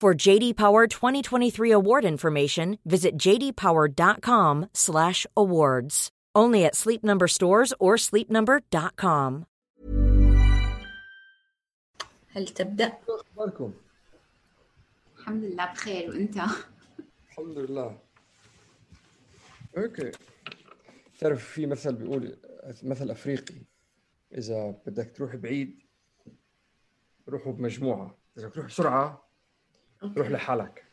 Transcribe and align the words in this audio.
For 0.00 0.14
JD 0.14 0.54
Power 0.54 0.86
2023 0.86 1.72
award 1.72 2.04
information, 2.04 2.78
visit 2.86 3.18
jdpower.com/awards. 3.18 6.10
Only 6.36 6.64
at 6.64 6.76
Sleep 6.76 7.02
Number 7.02 7.26
stores 7.26 7.74
or 7.80 7.96
sleepnumber.com. 7.96 9.44
هل 12.28 12.48
تبدأ؟ 12.48 12.92
اخباركم؟ 13.08 13.72
الحمد 15.18 15.44
لله 15.44 15.72
بخير 15.72 16.10
وأنت؟ 16.10 16.36
الحمد 17.28 17.58
لله 17.58 17.98
أوكي 19.78 20.12
تعرف 21.18 21.44
في 21.44 21.66
مثل 21.66 21.94
بيقول 21.94 22.36
مثل 22.82 23.10
أفريقي 23.10 23.54
إذا 24.32 24.70
بدك 24.86 25.12
تروح 25.16 25.36
بعيد 25.36 25.78
روحوا 27.28 27.52
بمجموعة 27.52 28.18
إذا 28.38 28.46
بدك 28.48 28.54
تروح 28.54 28.70
روح 30.02 30.28
لحالك. 30.30 30.84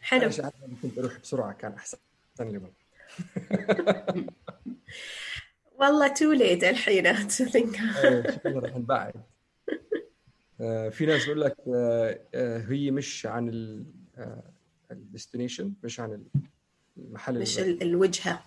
حلو. 0.00 0.30
شايف 0.30 0.64
إني 0.64 0.76
كنت 0.82 0.98
أروح 0.98 1.18
بسرعة 1.20 1.52
كان 1.52 1.72
أحسن 1.72 1.98
لي. 2.40 2.60
والله 5.78 6.08
too 6.08 6.32
late 6.32 6.64
الحين 6.64 7.06
شكلنا 8.30 8.60
رح 8.60 8.76
نبعد 8.76 9.14
آه، 10.60 10.88
في 10.88 11.06
ناس 11.06 11.24
بيقول 11.24 11.40
لك 11.40 11.56
آه، 11.74 12.18
آه، 12.34 12.58
هي 12.58 12.90
مش 12.90 13.26
عن 13.26 13.48
ال 14.90 14.97
destination 14.97 15.72
مش 15.84 16.00
عن 16.00 16.24
المحل 16.98 17.40
مش 17.40 17.58
اللي 17.58 17.70
ال- 17.72 17.82
الوجهة. 17.82 18.42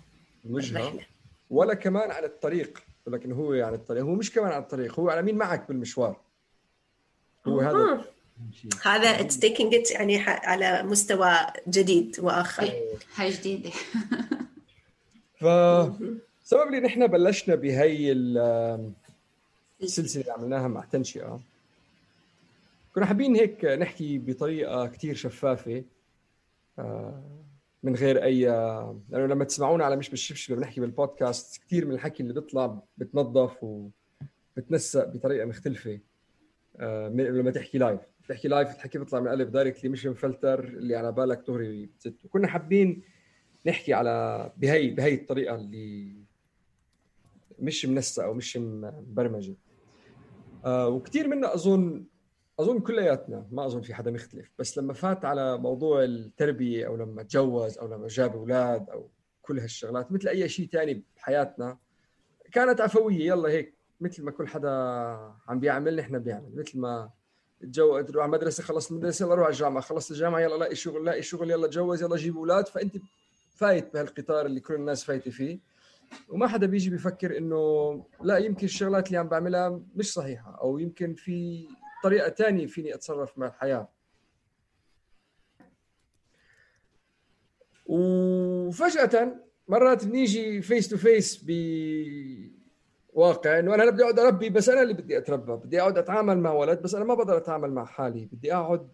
الوجهة. 0.46 0.80
الرحلة. 0.82 1.06
ولا 1.50 1.74
كمان 1.74 2.12
عن 2.12 2.24
الطريق 2.24 2.84
بقول 3.06 3.20
لك 3.20 3.26
انه 3.26 3.36
هو 3.36 3.54
عن 3.54 3.74
الطريق 3.74 4.04
هو 4.04 4.16
مش 4.16 4.32
كمان 4.34 4.52
عن 4.52 4.62
الطريق 4.62 5.00
هو 5.00 5.10
على 5.10 5.22
مين 5.22 5.36
معك 5.38 5.68
بالمشوار؟ 5.68 6.20
هو 7.48 7.60
هذا. 7.62 8.06
هذا 8.84 9.18
it's 9.18 9.32
taking 9.34 9.72
it 9.74 9.92
يعني 9.92 10.20
ح- 10.20 10.46
على 10.50 10.84
مستوى 10.84 11.32
جديد 11.68 12.16
وآخر. 12.20 12.74
هاي. 13.16 13.32
جديدة. 13.32 13.72
فسبب 15.40 16.68
اللي 16.68 16.80
نحن 16.80 17.08
بلشنا 17.08 17.56
بهي 17.56 18.12
ال- 18.12 18.92
السلسلة 19.84 20.22
اللي 20.22 20.34
عملناها 20.34 20.68
مع 20.68 20.86
تنشئة. 20.92 21.40
كنا 22.96 23.06
حابين 23.06 23.36
هيك 23.36 23.66
نحكي 23.66 24.18
بطريقة 24.18 24.88
كتير 24.88 25.16
شفافة 25.16 25.84
آه، 26.80 27.22
من 27.84 27.96
غير 27.96 28.24
أي 28.24 28.46
لأنه 29.10 29.26
لما 29.26 29.44
تسمعونا 29.46 29.86
على 29.86 29.96
مش 29.96 30.10
بالشبشب 30.10 30.56
بنحكي 30.56 30.82
بالبودكاست 30.82 31.62
كثير 31.66 31.86
من 31.86 31.94
الحكي 31.94 32.24
اللي 32.24 32.34
بيطلع 32.34 32.78
بتنظف 32.98 33.52
وبتنسق 34.58 35.06
بطريقة 35.08 35.46
مختلفة. 35.46 36.00
لما 36.80 37.52
تحكي 37.52 37.78
live 37.78 38.00
تحكي 38.28 38.48
live 38.48 38.76
الحكي 38.76 39.00
بيطلع 39.00 39.20
من 39.20 39.28
قلب 39.28 39.52
directly 39.52 39.90
مش 39.90 40.06
مفلتر 40.06 40.64
اللي 40.64 40.96
على 40.96 41.12
بالك 41.12 41.44
دغري 41.48 41.86
بتزت 41.86 42.26
وكنا 42.26 42.48
حابين 42.48 43.04
نحكي 43.68 43.94
على 43.94 44.52
بهي 44.58 44.90
بهي 44.90 45.14
الطريقة 45.14 45.56
اللي 45.56 46.16
مش 47.60 47.86
منسقة 47.86 48.26
أو 48.26 48.34
مش 48.34 48.58
مبرمجة. 48.58 49.56
آه 50.66 50.88
وكثير 50.88 51.28
منا 51.28 51.54
اظن 51.54 52.06
أظن 52.60 52.80
كلياتنا 52.80 53.48
ما 53.52 53.66
أظن 53.66 53.82
في 53.82 53.94
حدا 53.94 54.12
مختلف. 54.12 54.52
بس 54.60 54.78
لما 54.78 54.94
فات 54.94 55.26
على 55.26 55.58
موضوع 55.58 56.04
التربية 56.04 56.88
أو 56.88 56.96
لما 56.96 57.24
تجوز 57.24 57.78
أو 57.78 57.88
لما 57.88 58.08
جاب 58.08 58.36
أولاد 58.36 58.90
أو 58.90 59.10
كل 59.42 59.60
هالشغلات 59.60 60.12
مثل 60.12 60.28
أي 60.28 60.50
شيء 60.50 60.68
تاني 60.68 61.04
بحياتنا 61.16 61.78
كانت 62.52 62.82
عفوية. 62.82 63.28
يلا 63.28 63.50
هيك 63.50 63.81
مثل 64.02 64.24
ما 64.24 64.32
كل 64.32 64.48
حدا 64.48 64.70
عم 65.48 65.60
بيعمل 65.60 65.96
نحن 65.96 66.20
بنعمل. 66.20 66.56
مثل 66.56 66.80
ما 66.80 67.10
تجو 67.62 68.02
تروح 68.02 68.24
على 68.24 68.30
المدرسة 68.30 68.64
خلصت 68.64 68.92
المدرسة 68.92 69.26
يلا 69.26 69.36
روح 69.36 69.46
على 69.46 69.54
الجامعة. 69.54 69.82
خلصت 69.82 70.12
الجامعة 70.12 70.40
يلا 70.40 70.56
لاقي 70.56 70.76
شغل 70.76 71.06
لاقي 71.06 71.22
شغل 71.22 71.52
يلا 71.52 71.68
تجوز 71.68 72.04
يلا 72.04 72.16
جيب 72.16 72.38
أولاد. 72.38 72.68
فأنت 72.68 72.98
فايت 73.56 73.94
بهالقطار 73.94 74.46
اللي 74.46 74.60
كل 74.60 74.74
الناس 74.76 75.04
فايتة 75.04 75.32
فيه. 75.32 75.60
وما 76.30 76.48
حدا 76.48 76.68
بيجي 76.68 76.90
بيفكر 76.90 77.38
إنه 77.38 78.06
لا 78.22 78.38
يمكن 78.38 78.66
الشغلات 78.66 79.08
اللي 79.08 79.18
عم 79.18 79.28
بعملها 79.28 79.82
مش 79.96 80.14
صحيحة 80.14 80.60
أو 80.62 80.78
يمكن 80.78 81.14
في 81.14 81.68
طريقة 82.04 82.30
تانية 82.30 82.68
فيني 82.68 82.96
أتصرف 82.96 83.38
مع 83.38 83.48
الحياة. 83.48 83.90
وفجأة 87.86 89.36
مرات 89.68 90.06
بنيجي 90.06 90.62
face 90.62 90.90
to 90.90 90.98
face 90.98 91.46
بواقع 93.16 93.60
انه 93.60 93.76
أنا 93.76 93.90
بدي 93.92 94.04
اقعد 94.04 94.20
اربي 94.20 94.50
بس 94.50 94.70
أنا 94.70 94.82
اللي 94.82 94.94
بدي 94.94 95.18
أتربى 95.18 95.54
بدي 95.54 95.82
اقعد 95.82 95.98
أتعامل 95.98 96.38
مع 96.38 96.52
ولد 96.52 96.82
بس 96.82 96.96
أنا 96.96 97.06
ما 97.06 97.14
بقدر 97.14 97.38
أتعامل 97.38 97.72
مع 97.72 97.86
حالي 97.86 98.26
بدي 98.26 98.54
أقعد 98.54 98.92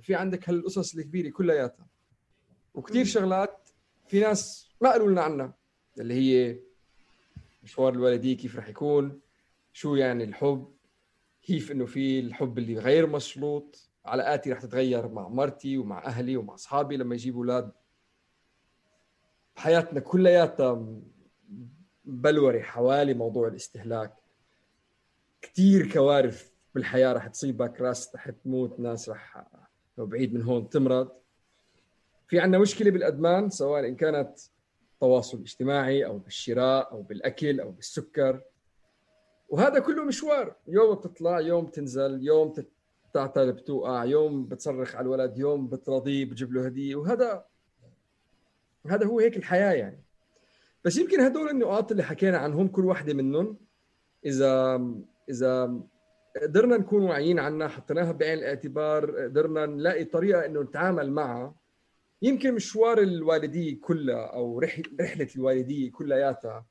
في 0.00 0.14
عندك 0.14 0.48
هالقصص 0.48 0.94
الكبيرة 0.94 1.30
كلياتها. 1.30 1.86
وكثير 2.74 3.04
شغلات 3.04 3.70
في 4.06 4.20
ناس 4.20 4.68
ما 4.80 4.90
قالوا 4.90 5.08
لنا 5.10 5.22
عنها 5.22 5.54
اللي 5.98 6.14
هي 6.14 6.58
مشوار 7.62 7.92
الوالدية 7.92 8.36
كيف 8.36 8.56
رح 8.56 8.68
يكون 8.68 9.20
شو 9.72 9.94
يعني 9.94 10.24
الحب 10.24 10.72
كيف 11.42 11.72
إنه 11.72 11.86
في 11.86 12.20
الحب 12.20 12.58
اللي 12.58 12.78
غير 12.78 13.06
مشروط 13.06 13.90
علاقاتي 14.04 14.52
رح 14.52 14.60
تتغير 14.60 15.08
مع 15.08 15.28
مرتي 15.28 15.78
ومع 15.78 16.04
أهلي 16.04 16.36
ومع 16.36 16.54
أصحابي 16.54 16.96
لما 16.96 17.14
يجيبوا 17.14 17.40
أولاد. 17.40 17.72
حياتنا 19.56 20.00
كلياتها 20.00 20.86
بلوري 22.08 22.62
حوالي 22.62 23.14
موضوع 23.14 23.48
الاستهلاك. 23.48 24.14
كثير 25.42 25.92
كوارث 25.92 26.50
بالحياة 26.74 27.12
رح 27.12 27.26
تصيبك 27.26 27.80
ناس 27.80 28.14
رح 28.14 28.30
تموت 28.30 28.80
ناس 28.80 29.08
رح 29.08 29.44
لو 29.98 30.06
بعيد 30.06 30.34
من 30.34 30.42
هون 30.42 30.68
تمرض. 30.68 31.10
في 32.28 32.40
عندنا 32.40 32.58
مشكلة 32.58 32.90
بالأدمان 32.90 33.50
سواء 33.50 33.88
إن 33.88 33.96
كانت 33.96 34.38
تواصل 35.00 35.40
اجتماعي 35.40 36.06
أو 36.06 36.18
بالشراء 36.18 36.92
أو 36.92 37.02
بالأكل 37.02 37.60
أو 37.60 37.70
بالسكر. 37.70 38.40
وهذا 39.48 39.78
كله 39.78 40.04
مشوار. 40.04 40.54
يوم 40.68 40.94
بتطلع 40.94 41.40
يوم 41.40 41.66
تنزل 41.66 42.22
يوم 42.22 42.54
تعتل 43.14 43.52
بتوقع 43.52 44.04
يوم 44.04 44.46
بتصرخ 44.46 44.96
على 44.96 45.04
الولد 45.04 45.38
يوم 45.38 45.68
بترضيه 45.68 46.24
بتجيب 46.24 46.52
له 46.52 46.66
هدية. 46.66 46.96
وهذا 46.96 47.44
هذا 48.86 49.06
هو 49.06 49.20
هيك 49.20 49.36
الحياة 49.36 49.72
يعني. 49.72 50.07
بس 50.84 50.96
يمكن 50.96 51.20
هدول 51.20 51.50
النقاط 51.50 51.90
اللي 51.90 52.02
حكينا 52.02 52.38
عنهم 52.38 52.68
كل 52.68 52.84
واحدة 52.84 53.14
منهم 53.14 53.56
اذا 54.24 54.84
إذا 55.30 55.80
قدرنا 56.42 56.76
نكون 56.76 57.02
واعيين 57.02 57.38
عنها 57.38 57.68
حطيناها 57.68 58.12
بعين 58.12 58.38
الاعتبار 58.38 59.24
قدرنا 59.24 59.66
نلاقي 59.66 60.04
طريقة 60.04 60.46
إنه 60.46 60.60
نتعامل 60.62 61.10
معها 61.12 61.54
يمكن 62.22 62.54
مشوار 62.54 62.98
الوالدية 62.98 63.80
كلها 63.80 64.26
أو 64.26 64.58
رحلة 65.00 65.28
الوالدية 65.36 65.90
كلياتها 65.90 66.66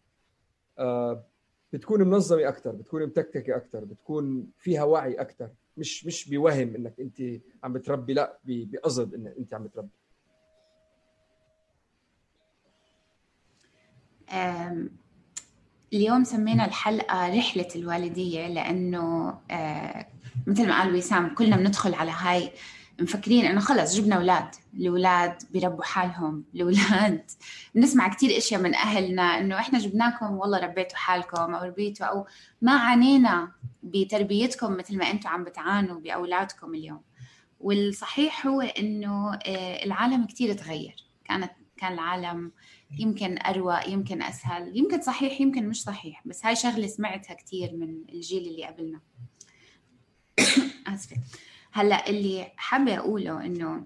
آه 0.79 1.25
بتكون 1.73 2.03
منظمة 2.03 2.47
أكثر 2.47 2.71
بتكون 2.71 3.03
متكتكة 3.05 3.55
أكثر 3.55 3.83
بتكون 3.85 4.47
فيها 4.57 4.83
وعي 4.83 5.13
أكثر 5.13 5.49
مش 5.77 6.05
مش 6.05 6.29
بوهم 6.29 6.75
إنك 6.75 6.99
أنت 6.99 7.21
عم 7.63 7.73
بتربي 7.73 8.13
لا 8.13 8.39
بقصد 8.45 9.13
إنك 9.13 9.35
أنت 9.37 9.53
عم 9.53 9.63
بتربي. 9.63 9.89
اليوم 15.93 16.23
سمينا 16.23 16.65
الحلقة 16.65 17.37
رحلة 17.37 17.67
الوالدية 17.75 18.47
لأنه 18.47 19.37
مثل 20.47 20.67
ما 20.67 20.79
قال 20.79 20.95
وسام 20.95 21.35
كلنا 21.35 21.55
بندخل 21.55 21.93
على 21.93 22.11
هاي 22.11 22.51
مفكرين 23.01 23.45
إنه 23.45 23.59
خلص 23.59 23.95
جبنا 23.95 24.15
أولاد 24.15 24.55
الأولاد 24.73 25.43
بيربوا 25.51 25.83
حالهم 25.83 26.43
الأولاد 26.55 27.31
بنسمع 27.75 28.07
كثير 28.07 28.37
أشياء 28.37 28.61
من 28.61 28.75
أهلنا 28.75 29.39
إنه 29.39 29.59
إحنا 29.59 29.79
جبناكم 29.79 30.37
والله 30.37 30.59
ربيتوا 30.59 30.97
حالكم 30.97 31.55
أو 31.55 31.63
ربيتوا 31.63 32.05
أو 32.05 32.27
ما 32.61 32.71
عانينا 32.71 33.51
بتربيتكم 33.83 34.77
مثل 34.77 34.97
ما 34.97 35.11
أنتم 35.11 35.29
عم 35.29 35.43
بتعانوا 35.43 35.99
بأولادكم 35.99 36.73
اليوم. 36.73 37.01
والصحيح 37.59 38.47
هو 38.47 38.61
إنه 38.61 39.33
آه، 39.33 39.85
العالم 39.85 40.25
كثير 40.25 40.53
تغير. 40.53 40.95
كانت 41.25 41.51
كان 41.77 41.93
العالم 41.93 42.51
يمكن 42.91 43.37
اروق 43.37 43.89
يمكن 43.89 44.21
أسهل 44.21 44.77
يمكن 44.77 45.01
صحيح 45.01 45.41
يمكن 45.41 45.69
مش 45.69 45.83
صحيح 45.83 46.21
بس 46.25 46.45
هاي 46.45 46.55
شغلة 46.55 46.87
سمعتها 46.87 47.33
كثير 47.33 47.73
من 47.73 48.03
الجيل 48.09 48.47
اللي 48.47 48.65
قبلنا. 48.65 49.01
آسفة. 50.93 51.17
هلأ 51.71 52.09
اللي 52.09 52.51
حابة 52.57 52.97
أقوله 52.97 53.45
إنه 53.45 53.85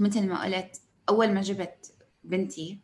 مثل 0.00 0.28
ما 0.28 0.44
قلت 0.44 0.80
أول 1.08 1.32
ما 1.34 1.42
جبت 1.42 1.94
بنتي 2.24 2.80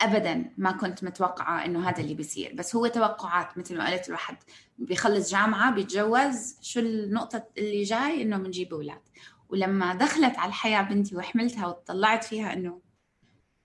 ابدا 0.00 0.52
ما 0.58 0.72
كنت 0.72 1.04
متوقعة 1.04 1.64
إنه 1.64 1.88
هذا 1.88 2.00
اللي 2.00 2.14
بيصير 2.14 2.54
بس 2.54 2.76
هو 2.76 2.86
توقعات 2.86 3.58
مثل 3.58 3.78
ما 3.78 3.90
قلت 3.90 4.08
الواحد 4.08 4.36
بيخلص 4.78 5.30
جامعة 5.30 5.74
بيتجوز 5.74 6.56
شو 6.62 6.80
النقطة 6.80 7.46
اللي 7.58 7.82
جاي؟ 7.82 8.22
إنه 8.22 8.38
بنجيب 8.38 8.74
أولاد. 8.74 9.00
ولما 9.48 9.94
دخلت 9.94 10.38
على 10.38 10.48
الحياة 10.48 10.82
بنتي 10.82 11.16
وحملتها 11.16 11.66
وطلعت 11.66 12.24
فيها 12.24 12.52
إنه 12.52 12.80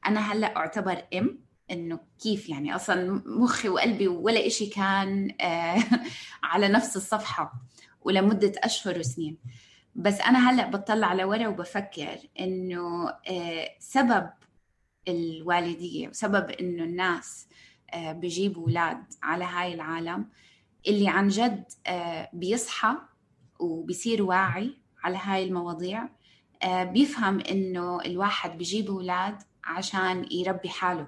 أنا 0.05 0.19
هلأ 0.31 0.57
أعتبر 0.57 1.03
إم 1.13 1.39
إنه 1.71 1.99
كيف 2.19 2.49
يعني 2.49 2.75
أصلا 2.75 3.21
مخي 3.25 3.69
وقلبي 3.69 4.07
ولا 4.07 4.47
إشي 4.47 4.65
كان 4.65 5.35
آه، 5.41 5.83
على 6.43 6.67
نفس 6.67 6.95
الصفحة 6.95 7.53
ولمدة 8.01 8.51
أشهر 8.57 8.99
وسنين. 8.99 9.37
بس 9.95 10.21
أنا 10.21 10.49
هلأ 10.49 10.69
بطلع 10.69 11.13
لورا 11.13 11.47
وبفكر 11.47 12.17
إنه 12.39 13.09
آه، 13.09 13.69
سبب 13.79 14.29
الوالدية 15.07 16.07
وسبب 16.07 16.49
إنه 16.49 16.83
الناس 16.83 17.47
آه، 17.93 18.11
بيجيبوا 18.11 18.63
أولاد 18.63 19.03
على 19.23 19.43
هاي 19.45 19.73
العالم 19.73 20.29
اللي 20.87 21.09
عن 21.09 21.27
جد 21.27 21.63
بيصحى 22.33 22.95
وبيصير 23.59 24.23
واعي 24.23 24.77
على 25.03 25.17
هاي 25.17 25.43
المواضيع 25.43 26.09
بيفهم 26.65 27.39
إنه 27.39 28.01
الواحد 28.01 28.57
بيجيب 28.57 28.89
أولاد 28.89 29.43
عشان 29.63 30.25
يربي 30.31 30.69
حاله 30.69 31.07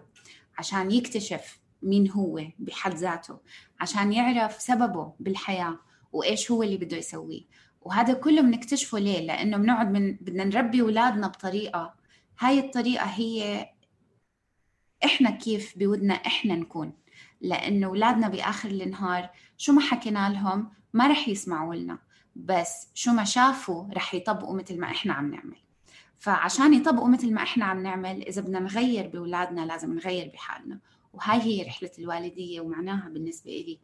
عشان 0.58 0.92
يكتشف 0.92 1.60
مين 1.84 2.12
هو 2.12 2.42
بحد 2.60 2.94
ذاته 2.94 3.40
عشان 3.80 4.14
يعرف 4.14 4.62
سببه 4.62 5.14
بالحياة 5.20 5.80
وإيش 6.12 6.52
هو 6.52 6.64
اللي 6.64 6.78
بده 6.78 6.98
يسويه. 6.98 7.42
وهذا 7.82 8.14
كله 8.14 8.42
بنكتشفه 8.42 9.00
ليه؟ 9.00 9.20
لأنه 9.20 9.58
بنقعد 9.58 9.92
من 9.92 10.14
بدنا 10.14 10.44
نربي 10.44 10.82
أولادنا 10.82 11.28
بطريقة 11.28 11.94
هاي 12.40 12.60
الطريقة 12.60 13.06
هي 13.06 13.66
إحنا 15.06 15.30
كيف 15.30 15.78
بودنا 15.78 16.14
إحنا 16.14 16.56
نكون. 16.56 16.94
لأنه 17.42 17.88
أولادنا 17.88 18.28
بآخر 18.28 18.70
النهار 18.70 19.30
شو 19.58 19.74
ما 19.74 19.82
حكينا 19.82 20.30
لهم 20.30 20.72
ما 20.94 21.08
رح 21.08 21.28
يسمعوا 21.28 21.76
لنا 21.76 22.00
بس 22.36 22.88
شو 22.94 23.12
ما 23.12 23.24
شافوا 23.24 23.94
رح 23.94 24.14
يطبقوا 24.14 24.58
مثل 24.58 24.80
ما 24.80 24.88
إحنا 24.88 25.14
عم 25.14 25.32
نعمل. 25.32 25.58
فعشان 26.24 26.74
يطبقوا 26.74 27.08
مثل 27.08 27.34
ما 27.34 27.44
إحنا 27.44 27.66
عم 27.66 27.84
نعمل 27.84 28.28
إذا 28.28 28.42
بدنا 28.42 28.60
نغير 28.60 29.08
بأولادنا 29.08 29.66
لازم 29.66 29.94
نغير 29.94 30.32
بحالنا. 30.34 30.80
وهاي 31.14 31.42
هي 31.42 31.64
رحلة 31.64 31.92
الوالدية 32.00 32.62
ومعناها 32.62 33.10
بالنسبة 33.10 33.52
لي 33.52 33.80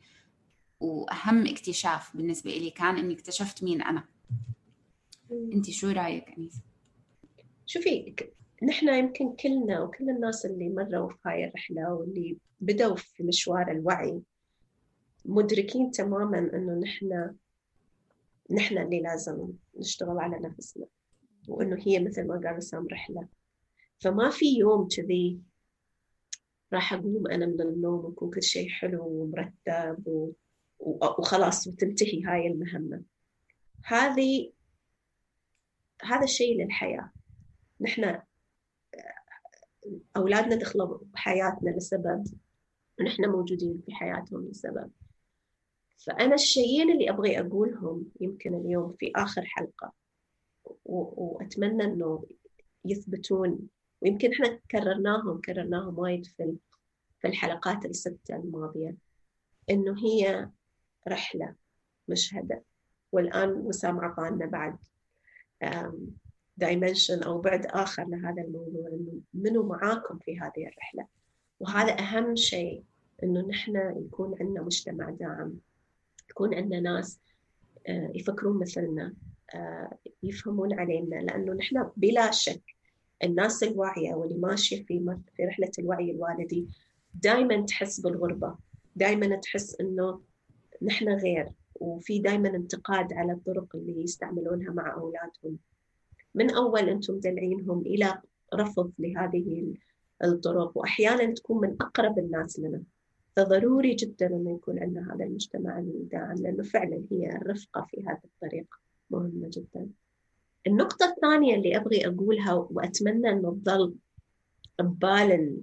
وأهم 0.80 1.48
اكتشاف 1.48 2.18
بالنسبة 2.18 2.52
لي 2.52 2.70
كان 2.70 2.98
إني 2.98 3.14
اكتشفت 3.14 3.64
مين 3.64 3.82
أنا. 3.82 4.04
انت 5.32 5.70
شو 5.70 5.90
رأيك 5.90 6.30
انيس 6.38 6.62
شوفي 7.66 8.16
نحن 8.64 8.90
يمكن 8.90 9.36
كلنا 9.36 9.82
وكل 9.82 10.10
الناس 10.10 10.46
اللي 10.46 10.70
مروا 10.70 11.10
في 11.10 11.18
هاي 11.26 11.46
الرحلة 11.46 11.94
واللي 11.94 12.38
بدأوا 12.60 12.96
في 12.96 13.24
مشوار 13.24 13.72
الوعي 13.72 14.22
مدركين 15.26 15.92
تماما 15.92 16.40
إنه 16.40 16.80
نحن 16.80 17.36
نحن 18.52 18.78
اللي 18.78 19.02
لازم 19.02 19.48
نشتغل 19.80 20.18
على 20.18 20.40
نفسنا. 20.40 20.86
وإنه 21.52 21.78
هي 21.88 22.00
مثل 22.00 22.28
ما 22.28 22.34
قال 22.34 22.58
وسام 22.58 22.88
رحلة. 22.88 23.28
فما 24.00 24.30
في 24.30 24.58
يوم 24.58 24.88
كذي 24.88 25.40
راح 26.74 26.94
أقوم 26.94 27.28
أنا 27.28 27.46
من 27.46 27.62
النوم 27.62 28.06
ويكون 28.06 28.30
كل 28.30 28.44
شيء 28.44 28.70
حلو 28.70 29.08
ومرتب 29.08 30.08
و... 30.08 30.32
وخلاص 30.80 31.68
وتنتهي 31.68 32.24
هاي 32.24 32.48
المهمة. 32.48 33.04
هذه 33.86 34.52
هذا 36.02 36.24
الشيء 36.24 36.64
للحياة. 36.64 37.12
نحن 37.82 38.22
أولادنا 40.18 40.56
دخلوا 40.56 40.98
بحياتنا 41.02 41.70
لسبب 41.70 42.24
ونحن 43.00 43.26
موجودين 43.26 43.82
في 43.86 43.92
حياتهم 43.96 44.50
لسبب. 44.50 44.92
فأنا 45.98 46.34
الشيئين 46.34 46.92
اللي 46.92 47.10
أبغي 47.10 47.40
أقولهم 47.40 48.06
يمكن 48.22 48.56
اليوم 48.56 48.96
في 49.00 49.12
آخر 49.16 49.46
حلقة. 49.46 49.94
وأتمنى 50.90 51.84
إنه 51.84 52.26
يثبتون. 52.86 53.70
ويمكن 54.02 54.32
إحنا 54.34 54.60
كررناهم 54.72 55.42
كررناهم 55.42 56.00
وايد 56.00 56.26
في 56.26 56.56
في 57.22 57.28
الحلقات 57.28 57.86
الستة 57.86 58.36
الماضية. 58.36 58.96
إنه 59.70 59.96
هي 60.06 60.50
رحلة 61.08 61.56
مش 62.08 62.36
هدف. 62.36 62.62
والآن 63.12 63.50
وسام 63.50 64.00
عطانا 64.00 64.46
بعد 64.46 64.78
دايمنشن 66.58 67.24
أو 67.24 67.42
بعد 67.42 67.66
آخر 67.66 68.04
لهذا 68.04 68.42
الموضوع. 68.42 68.88
إنه 68.88 69.22
منو 69.34 69.68
معاكم 69.68 70.18
في 70.18 70.40
هذه 70.40 70.68
الرحلة؟ 70.68 71.08
وهذا 71.60 72.00
أهم 72.00 72.36
شيء 72.36 72.84
إنه 73.24 73.48
نحن 73.48 73.76
يكون 74.06 74.36
عندنا 74.40 74.62
مجتمع 74.62 75.10
داعم. 75.10 75.60
يكون 76.30 76.54
عندنا 76.54 76.80
ناس 76.80 77.20
آه، 77.88 78.12
يفكرون 78.16 78.60
مثلنا. 78.60 79.14
يفهمون 80.24 80.80
علينا 80.80 81.16
لأنه 81.16 81.54
نحن 81.54 81.90
بلا 81.98 82.32
شك 82.32 82.62
الناس 83.24 83.64
الواعية 83.64 84.14
واللي 84.14 84.38
ماشية 84.38 84.84
في 84.84 85.18
في 85.36 85.46
رحلة 85.46 85.72
الوعي 85.80 86.12
الوالدي 86.12 86.68
دائما 87.14 87.66
تحس 87.66 88.00
بالغربة 88.00 88.56
دائما 88.96 89.36
تحس 89.36 89.82
إنه 89.82 90.22
نحن 90.82 91.10
غير 91.10 91.50
وفي 91.76 92.20
دائما 92.20 92.50
انتقاد 92.50 93.14
على 93.14 93.32
الطرق 93.32 93.76
اللي 93.76 94.04
يستعملونها 94.04 94.74
مع 94.74 94.94
أولادهم. 94.94 95.58
من 96.36 96.52
أول 96.52 96.90
أنتم 96.90 97.14
مدلعينهم 97.14 97.82
إلى 97.82 98.22
رفض 98.54 98.92
لهذه 99.00 99.74
الطرق 100.24 100.78
وأحيانا 100.78 101.34
تكون 101.34 101.62
من 101.62 101.76
أقرب 101.82 102.20
الناس 102.20 102.60
لنا. 102.60 102.84
فضروري 103.36 103.96
جدا 103.96 104.28
أنه 104.28 104.52
يكون 104.52 104.80
عندنا 104.80 105.16
هذا 105.16 105.26
المجتمع 105.26 105.80
الداعم 105.80 106.36
لأنه 106.36 106.64
فعلا 106.64 107.04
هي 107.12 107.30
الرفقة 107.36 107.88
في 107.90 108.04
هذا 108.08 108.22
الطريق 108.26 108.66
مهمة 109.10 109.50
جدا. 109.54 109.90
النقطة 110.68 111.06
الثانية 111.06 111.56
اللي 111.56 111.78
أبغي 111.78 112.08
أقولها 112.08 112.54
وأتمنى 112.54 113.30
أنه 113.30 113.60
تظل 113.66 113.96
ببال 114.80 115.62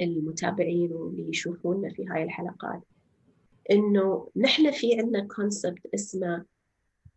المتابعين 0.00 0.92
واللي 0.92 1.28
يشوفونا 1.28 1.90
في 1.90 2.06
هاي 2.06 2.22
الحلقات 2.22 2.82
إنه 3.70 4.30
نحن 4.36 4.70
في 4.70 4.98
عندنا 4.98 5.24
كونسبت 5.24 5.86
اسمه 5.94 6.44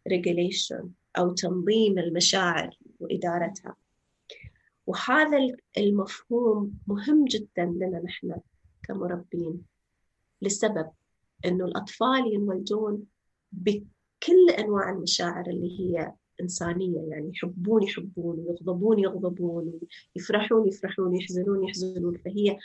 regulation 0.10 0.86
أو 1.18 1.34
تنظيم 1.34 2.00
المشاعر 2.00 2.78
وإدارتها. 3.00 3.76
وهذا 4.88 5.38
المفهوم 5.78 6.80
مهم 6.88 7.26
جدا 7.26 7.66
لنا 7.66 8.02
نحن 8.06 8.36
كمربين 8.84 9.66
لسبب 10.42 10.90
إنه 11.46 11.66
الأطفال 11.66 12.34
ينولدون 12.34 13.06
كل 14.24 14.50
أنواع 14.50 14.90
المشاعر 14.90 15.48
اللي 15.48 15.80
هي 15.80 16.14
إنسانية 16.42 17.00
يعني 17.10 17.30
يحبون 17.30 17.84
يحبون 17.84 18.40
ويغضبون 18.40 19.00
يغضبون 19.00 19.80
ويفرحون 20.16 20.68
يفرحون 20.68 21.16
يحزنون 21.16 21.64
يحزنون 21.64 22.18
فهي 22.18 22.58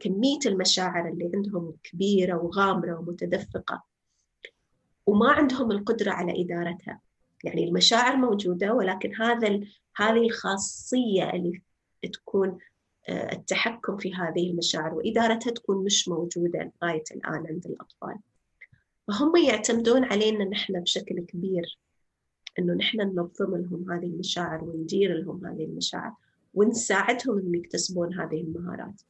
كميه 0.00 0.38
المشاعر 0.46 1.08
اللي 1.08 1.30
عندهم 1.34 1.74
كبيرة 1.82 2.36
وغامرة 2.44 2.98
ومتدفقة 2.98 3.82
وما 5.06 5.32
عندهم 5.32 5.70
القدرة 5.70 6.10
على 6.10 6.42
إدارتها 6.42 7.00
يعني 7.44 7.68
المشاعر 7.68 8.16
موجودة 8.16 8.74
ولكن 8.74 9.14
هذا 9.14 9.60
هذه 9.96 10.26
الخاصية 10.26 11.30
اللي 11.30 11.62
تكون 12.12 12.58
آه، 13.08 13.32
التحكم 13.32 13.96
في 13.96 14.14
هذه 14.14 14.50
المشاعر 14.50 14.94
وإدارتها 14.94 15.50
تكون 15.50 15.84
مش 15.84 16.08
موجودة 16.08 16.72
لغايه 16.82 17.04
الآن 17.10 17.46
عند 17.46 17.66
الأطفال. 17.66 18.18
فهم 19.08 19.36
يعتمدون 19.36 20.04
علينا 20.04 20.44
نحن 20.44 20.80
بشكل 20.80 21.20
كبير 21.20 21.78
إنه 22.58 22.74
نحن 22.74 23.00
ننظم 23.00 23.56
لهم 23.56 23.92
هذه 23.92 24.06
المشاعر 24.06 24.64
وندير 24.64 25.18
لهم 25.18 25.46
هذه 25.46 25.64
المشاعر 25.64 26.12
ونساعدهم 26.54 27.38
إنهم 27.38 27.54
يكتسبون 27.54 28.14
هذه 28.14 28.40
المهارات. 28.40 29.02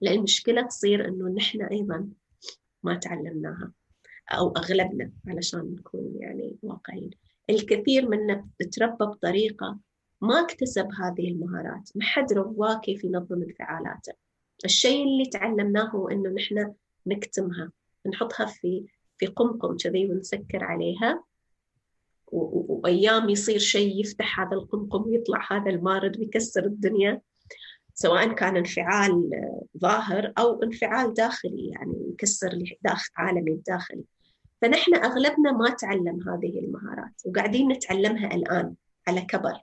لأن 0.00 0.16
المشكلة 0.18 0.62
تصير 0.62 1.08
إنه 1.08 1.28
نحن 1.28 1.62
أيضا 1.62 2.08
ما 2.82 2.94
تعلمناها 2.94 3.72
أو 4.30 4.50
أغلبنا 4.50 5.10
علشان 5.26 5.74
نكون 5.78 6.16
يعني 6.16 6.56
واقعيين. 6.62 7.10
الكثير 7.50 8.08
منا 8.08 8.48
تربى 8.72 9.04
بطريقة 9.04 9.78
ما 10.20 10.40
اكتسب 10.40 10.88
هذه 11.00 11.28
المهارات 11.28 11.90
ما 11.94 12.04
حد 12.04 12.32
رواه 12.32 12.80
كيف 12.80 13.04
ينظم 13.04 13.42
انفعالاته. 13.42 14.12
الشيء 14.64 15.04
اللي 15.04 15.26
تعلمناه 15.26 15.88
هو 15.90 16.08
إنه 16.08 16.30
نحن 16.30 16.74
نكتمها. 17.06 17.70
نحطها 18.06 18.46
في 18.46 18.84
في 19.18 19.26
قمقم 19.26 19.76
كذي 19.76 20.06
ونسكر 20.10 20.64
عليها. 20.64 21.24
وأيام 22.32 23.28
يصير 23.28 23.58
شيء 23.58 24.00
يفتح 24.00 24.40
هذا 24.40 24.52
القمقم 24.52 25.02
ويطلع 25.02 25.52
هذا 25.52 25.70
المارد 25.70 26.18
ويكسر 26.18 26.64
الدنيا 26.64 27.20
سواء 27.94 28.32
كان 28.32 28.56
انفعال 28.56 29.30
ظاهر 29.78 30.32
أو 30.38 30.62
انفعال 30.62 31.14
داخلي 31.14 31.68
يعني 31.68 32.10
يكسر 32.12 32.76
داخل 32.82 33.10
عالمي 33.16 33.52
الداخلي. 33.52 34.04
فنحن 34.62 34.94
أغلبنا 34.94 35.52
ما 35.52 35.70
تعلم 35.70 36.28
هذه 36.28 36.58
المهارات 36.58 37.22
وقاعدين 37.26 37.72
نتعلمها 37.72 38.34
الآن 38.34 38.74
على 39.08 39.20
كبر. 39.20 39.60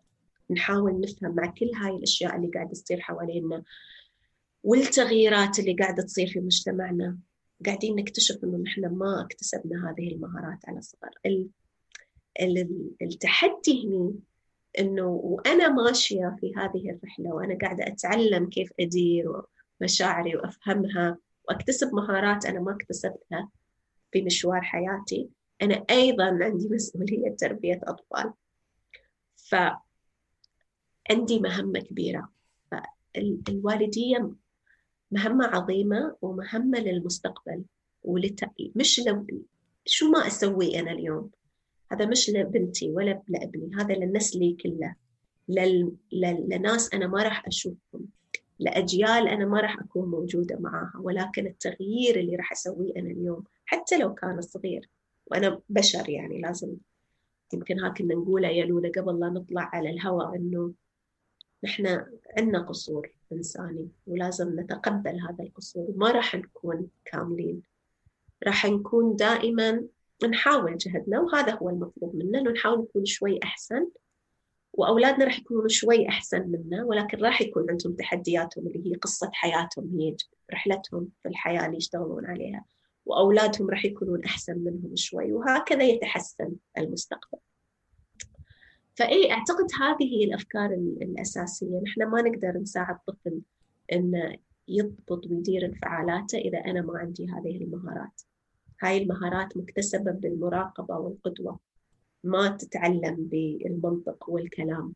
نحاول 0.52 1.00
نفهم 1.00 1.36
مع 1.36 1.46
كل 1.46 1.72
هاي 1.76 1.96
الأشياء 1.96 2.36
اللي 2.36 2.48
قاعدة 2.48 2.72
تصير 2.72 3.00
حوالينا 3.00 3.64
والتغييرات 4.64 5.60
اللي 5.60 5.74
قاعدة 5.74 6.04
تصير 6.04 6.28
في 6.28 6.40
مجتمعنا. 6.40 7.18
قاعدين 7.66 7.96
نكتشف 7.96 8.44
إنه 8.44 8.58
نحن 8.58 8.86
ما 8.86 9.22
اكتسبنا 9.22 9.90
هذه 9.90 10.08
المهارات 10.08 10.60
على 10.68 10.82
صغر. 10.82 11.10
التحدي 13.02 13.88
هنا 13.88 14.14
إنه 14.80 15.08
وأنا 15.08 15.70
ماشية 15.70 16.38
في 16.40 16.54
هذه 16.56 16.90
الرحلة 16.90 17.34
وأنا 17.34 17.58
قاعدة 17.62 17.88
أتعلم 17.88 18.50
كيف 18.50 18.72
أدير 18.80 19.42
مشاعري 19.82 20.36
وأفهمها 20.36 21.18
وأكتسب 21.50 21.94
مهارات 21.94 22.46
أنا 22.46 22.60
ما 22.60 22.72
اكتسبتها 22.72 23.50
في 24.12 24.22
مشوار 24.22 24.62
حياتي 24.62 25.30
أنا 25.62 25.86
أيضا 25.90 26.40
عندي 26.42 26.70
مسؤولية 26.70 27.36
تربية 27.36 27.82
أطفال. 27.84 28.34
ف 29.36 29.56
عندي 31.12 31.40
مهمة 31.40 31.80
كبيرة. 31.80 32.30
فالوالديه 32.72 34.32
مهمة 35.12 35.46
عظيمة 35.46 36.16
ومهمة 36.22 36.80
للمستقبل 36.80 37.64
ولت... 38.04 38.50
مش 38.76 39.00
لو 39.00 39.26
شو 39.86 40.10
ما 40.10 40.28
أسوي 40.28 40.80
أنا 40.80 40.92
اليوم؟ 40.92 41.30
هذا 41.92 42.06
مش 42.06 42.30
لبنتي 42.30 42.92
ولا 42.92 43.22
لابني 43.28 43.76
هذا 43.76 43.94
لنسلي 43.94 44.58
كله. 44.64 44.96
لل... 45.50 45.96
لناس 46.50 46.94
أنا 46.94 47.08
ما 47.08 47.24
راح 47.24 47.48
أشوفهم. 47.48 48.08
لأجيال 48.60 49.28
أنا 49.28 49.46
ما 49.46 49.62
راح 49.62 49.80
أكون 49.80 50.10
موجودة 50.10 50.58
معاها 50.60 50.94
ولكن 51.00 51.48
التغيير 51.48 52.20
اللي 52.20 52.36
راح 52.36 52.52
أسويه 52.52 52.96
أنا 52.98 53.10
اليوم 53.12 53.44
حتى 53.66 53.98
لو 53.98 54.14
كان 54.14 54.42
صغير. 54.42 54.90
وأنا 55.26 55.62
بشر 55.70 56.10
يعني 56.10 56.42
لازم 56.42 56.76
يمكن 57.54 57.80
ها 57.80 57.90
كنا 57.90 58.16
نقوله 58.16 58.48
يا 58.48 58.66
لولا 58.66 58.92
قبل 58.98 59.20
لا 59.20 59.30
نطلع 59.30 59.70
على 59.74 59.90
الهواء 59.90 60.36
إنه 60.36 60.74
نحن 61.64 62.06
عندنا 62.38 62.60
قصور 62.60 63.12
إنساني 63.32 63.90
ولازم 64.08 64.60
نتقبل 64.60 65.20
هذا 65.20 65.44
القصور 65.44 65.88
ما 65.96 66.12
راح 66.12 66.36
نكون 66.36 66.88
كاملين. 67.06 67.62
راح 68.44 68.66
نكون 68.66 69.16
دائما 69.16 69.84
نحاول 70.30 70.78
جهدنا 70.78 71.20
وهذا 71.20 71.56
هو 71.56 71.70
المطلوب 71.70 72.16
منا 72.16 72.40
إنه 72.40 72.52
نحاول 72.52 72.80
نكون 72.80 73.06
شوي 73.06 73.40
أحسن. 73.44 73.88
وأولادنا 74.74 75.26
راح 75.26 75.40
يكونوا 75.40 75.68
شوي 75.68 76.10
أحسن 76.10 76.42
منا 76.42 76.84
ولكن 76.84 77.18
راح 77.18 77.42
يكون 77.42 77.70
عندهم 77.70 77.94
تحدياتهم 77.94 78.68
اللي 78.68 78.92
هي 78.92 78.96
قصة 78.96 79.30
حياتهم 79.34 80.00
هي 80.00 80.16
رحلتهم 80.54 81.10
في 81.24 81.30
الحياة 81.30 81.66
اللي 81.66 81.78
يشتغلون 81.78 82.26
عليها. 82.26 82.66
وأولادهم 83.06 83.70
راح 83.70 83.86
يكونون 83.86 84.24
أحسن 84.24 84.58
منهم 84.58 84.96
شوي 84.96 85.34
وهكذا 85.34 85.84
يتحسن 85.84 86.52
المستقبل. 86.78 87.40
فإي 89.02 89.32
أعتقد 89.32 89.68
هذه 89.82 90.04
هي 90.04 90.24
الأفكار 90.24 90.72
الأساسية، 91.02 91.82
نحن 91.82 92.04
ما 92.04 92.22
نقدر 92.22 92.58
نساعد 92.58 93.00
طفل 93.08 93.42
انه 93.94 94.38
يضبط 94.68 95.28
ويدير 95.28 95.66
انفعالاته 95.66 96.38
إذا 96.38 96.58
أنا 96.58 96.82
ما 96.82 97.00
عندي 97.00 97.28
هذه 97.28 97.64
المهارات. 97.64 98.22
هاي 98.82 99.04
المهارات 99.04 99.58
مكتسبة 99.58 100.12
بالمراقبة 100.12 100.98
والقدوة 100.98 101.60
ما 102.24 102.48
تتعلم 102.48 103.16
بالمنطق 103.16 104.30
والكلام. 104.30 104.94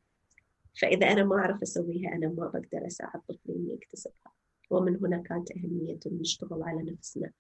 فإذا 0.82 1.12
أنا 1.12 1.24
ما 1.24 1.36
أعرف 1.36 1.62
أسويها 1.62 2.14
أنا 2.14 2.28
ما 2.28 2.48
بقدر 2.48 2.88
أساعد 2.88 3.22
طفلي 3.22 3.56
إني 3.56 3.74
يكتسبها 3.74 4.32
ومن 4.70 4.96
هنا 4.96 5.18
كانت 5.18 5.52
أهمية 5.52 6.00
نشتغل 6.06 6.64
على 6.64 6.92
نفسنا 6.92 7.32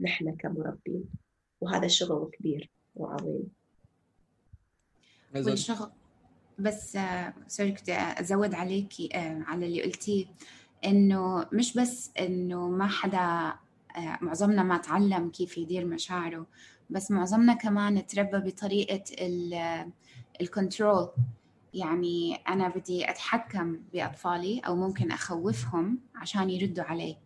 نحن 0.00 0.36
كمربين. 0.36 1.04
وهذا 1.60 1.86
شغل 1.86 2.30
كبير 2.32 2.70
وعظيم. 2.94 3.48
والشغل 5.34 5.90
بس 6.62 6.98
sorry 7.48 7.72
كنت 7.72 7.88
أزود 7.90 8.54
عليكي 8.54 9.08
آه، 9.14 9.42
على 9.46 9.66
اللي 9.66 9.82
قلتيه 9.82 10.26
إنه 10.84 11.46
مش 11.52 11.78
بس 11.78 12.10
إنه 12.20 12.68
ما 12.68 12.86
حدا 12.86 13.54
آه، 13.96 14.18
معظمنا 14.20 14.62
ما 14.62 14.78
تعلم 14.78 15.30
كيف 15.30 15.58
يدير 15.58 15.84
مشاعره 15.86 16.46
بس 16.90 17.10
معظمنا 17.10 17.54
كمان 17.54 18.06
تربى 18.06 18.50
بطريقة 18.50 19.04
ال 20.40 20.49
control 20.49 21.08
يعني 21.74 22.34
أنا 22.34 22.68
بدي 22.68 23.10
أتحكم 23.10 23.80
بأطفالي 23.92 24.60
أو 24.60 24.76
ممكن 24.76 25.12
أخوفهم 25.12 25.98
عشان 26.14 26.50
يردوا 26.50 26.84
علي. 26.84 27.16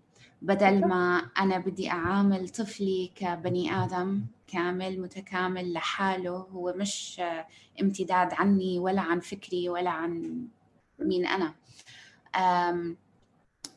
بدل 0.43 0.88
ما 0.88 1.31
أنا 1.38 1.59
بدي 1.59 1.90
أعامل 1.90 2.49
طفلي 2.49 3.12
كبني 3.14 3.85
آدم 3.85 4.26
كامل 4.47 5.00
متكامل 5.00 5.73
لحاله 5.73 6.31
هو 6.31 6.75
مش 6.76 7.23
امتداد 7.83 8.35
عني 8.35 8.78
ولا 8.78 9.00
عن 9.00 9.21
فكري 9.21 9.69
ولا 9.69 9.90
عن 9.90 10.43
مين 10.99 11.26
أنا. 11.26 11.55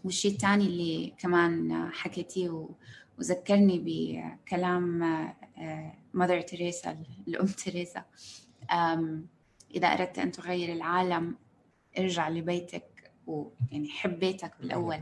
والشيء 0.03 0.31
الثاني 0.31 0.65
اللي 0.65 1.13
كمان 1.17 1.89
حكيتيه 1.91 2.69
وذكرني 3.19 3.79
بكلام 3.85 4.99
ماذر 6.13 6.37
آه، 6.37 6.41
تريسا 6.41 6.97
الأم 7.27 7.47
تريسا 7.47 8.03
إذا 9.75 9.87
أردت 9.87 10.19
أن 10.19 10.31
تغير 10.31 10.73
العالم 10.73 11.35
ارجع 11.99 12.29
لبيتك 12.29 13.11
ويعني 13.27 13.89
حب 13.89 14.19
بيتك 14.19 14.51
بالأول. 14.59 15.01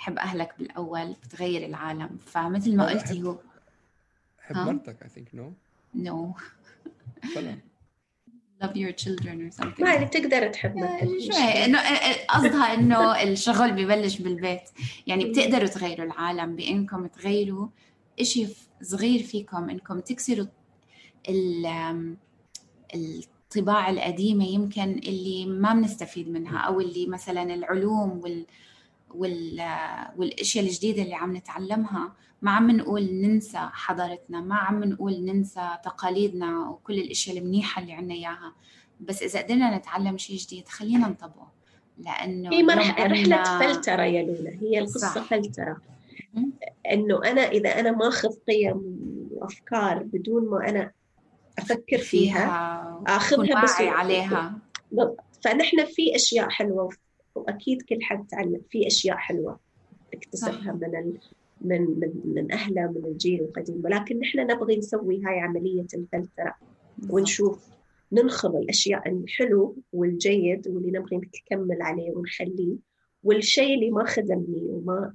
حب 0.00 0.18
أهلك 0.18 0.54
بالأول 0.58 1.16
بتغير 1.24 1.66
العالم. 1.66 2.18
فمثل 2.26 2.76
ما 2.76 2.88
قلتي 2.88 3.22
هو 3.22 3.36
حب 4.38 4.56
مرتك 4.56 4.96
I 5.04 5.08
think 5.08 5.38
no 5.38 5.52
no. 5.94 6.34
love 8.62 8.76
your 8.76 8.92
children 8.92 9.36
or 9.48 9.50
something. 9.50 9.84
ما 9.84 9.94
يعني 9.94 10.06
تقدر 10.06 10.48
تحب 10.48 10.74
شوي. 11.18 11.64
إنه 11.64 11.78
قصدها 12.28 12.74
إنه 12.74 13.22
الشغل 13.22 13.72
ببلش 13.72 14.18
بالبيت. 14.18 14.62
يعني 15.06 15.24
بتقدروا 15.24 15.68
تغيروا 15.68 16.06
العالم 16.06 16.56
بإنكم 16.56 17.06
تغيروا 17.06 17.68
إشي 18.20 18.46
صغير 18.82 19.22
فيكم 19.22 19.70
إنكم 19.70 20.00
تكسروا 20.00 20.46
الطباع 22.94 23.90
القديمة 23.90 24.44
يمكن 24.44 24.90
اللي 24.90 25.46
ما 25.46 25.74
بنستفيد 25.74 26.28
منها 26.28 26.58
أو 26.58 26.80
اللي 26.80 27.06
مثلا 27.06 27.54
العلوم 27.54 28.20
وال 28.22 28.46
والأشياء 29.14 30.64
الجديدة 30.64 31.02
اللي 31.02 31.14
عم 31.14 31.36
نتعلمها. 31.36 32.12
ما 32.42 32.50
عم 32.50 32.70
نقول 32.70 33.02
ننسى 33.12 33.68
حضارتنا 33.72 34.40
ما 34.40 34.54
عم 34.54 34.84
نقول 34.84 35.24
ننسى 35.24 35.78
تقاليدنا 35.84 36.68
وكل 36.68 36.98
الأشياء 36.98 37.38
المنيحة 37.38 37.82
اللي 37.82 37.92
عنا 37.92 38.14
إياها. 38.14 38.52
بس 39.00 39.22
إذا 39.22 39.42
قدرنا 39.42 39.76
نتعلم 39.76 40.18
شيء 40.18 40.36
جديد 40.36 40.68
خلينا 40.68 41.08
نطبقه. 41.08 41.50
لأنه 41.98 42.52
هي 42.52 42.62
مرحلة 42.62 43.06
رحلة 43.06 43.58
فلترة 43.58 44.02
يا 44.02 44.22
لولا 44.22 44.58
هي 44.60 44.78
القصة 44.78 45.14
صح. 45.14 45.22
فلترة. 45.22 45.76
إنه 46.92 47.24
أنا 47.24 47.40
إذا 47.40 47.80
أنا 47.80 47.92
ماخذ 47.92 48.28
قيم 48.48 48.98
وأفكار 49.30 50.02
بدون 50.02 50.50
ما 50.50 50.68
أنا 50.68 50.90
أفكر 51.58 51.98
فيها, 51.98 52.04
فيها 52.04 53.02
آخذها 53.06 53.62
بس 53.62 53.80
عليها. 53.80 54.58
فنحن 55.44 55.84
في 55.84 56.16
أشياء 56.16 56.48
حلوة 56.48 56.90
وأكيد 57.40 57.82
كل 57.82 58.02
حد 58.02 58.26
تعلم 58.26 58.60
في 58.70 58.86
أشياء 58.86 59.16
حلوة 59.16 59.60
اكتسبها 60.14 60.72
من 60.72 60.96
ال... 60.96 61.18
من 61.60 61.80
من 61.82 62.12
من 62.24 62.52
أهله 62.52 62.92
من 62.92 63.04
الجيل 63.04 63.40
القديم. 63.40 63.80
ولكن 63.84 64.18
نحن 64.18 64.38
نبغي 64.38 64.76
نسوي 64.76 65.22
هاي 65.24 65.40
عملية 65.40 65.86
الفلترة 65.94 66.54
ونشوف 67.10 67.70
ننخذ 68.12 68.56
الأشياء 68.56 69.08
الحلو 69.08 69.76
والجيد 69.92 70.68
واللي 70.68 70.90
نبغي 70.90 71.16
نكمل 71.16 71.82
عليه 71.82 72.10
ونخليه 72.10 72.76
والشيء 73.24 73.74
اللي 73.74 73.90
ما 73.90 74.04
خدمني 74.04 74.66
وما 74.68 75.14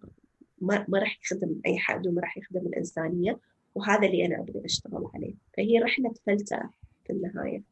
ما, 0.61 0.85
ما 0.87 0.99
راح 0.99 1.19
يخدم 1.23 1.55
أي 1.65 1.77
حد 1.77 2.07
وما 2.07 2.21
راح 2.21 2.37
يخدم 2.37 2.67
الإنسانية 2.67 3.39
وهذا 3.75 4.07
اللي 4.07 4.25
أنا 4.25 4.39
أبغي 4.39 4.65
أشتغل 4.65 5.09
عليه. 5.15 5.33
فهي 5.57 5.79
رحلة 5.79 6.13
فلترة 6.25 6.69
في 7.05 7.13
النهاية. 7.13 7.63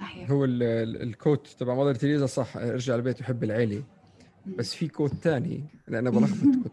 صحيح. 0.00 0.30
هو 0.30 0.44
الكوت 0.44 1.46
تبع 1.58 1.74
مادر 1.74 1.94
تريزا 1.94 2.26
صح 2.26 2.56
ارجع 2.56 2.94
البيت 2.94 3.20
وحب 3.20 3.44
العيلة. 3.44 3.82
بس 4.46 4.74
في 4.74 4.88
quote 4.88 5.14
ثاني 5.14 5.64
لأن 5.88 6.10
بلخبط 6.10 6.62
quote 6.62 6.72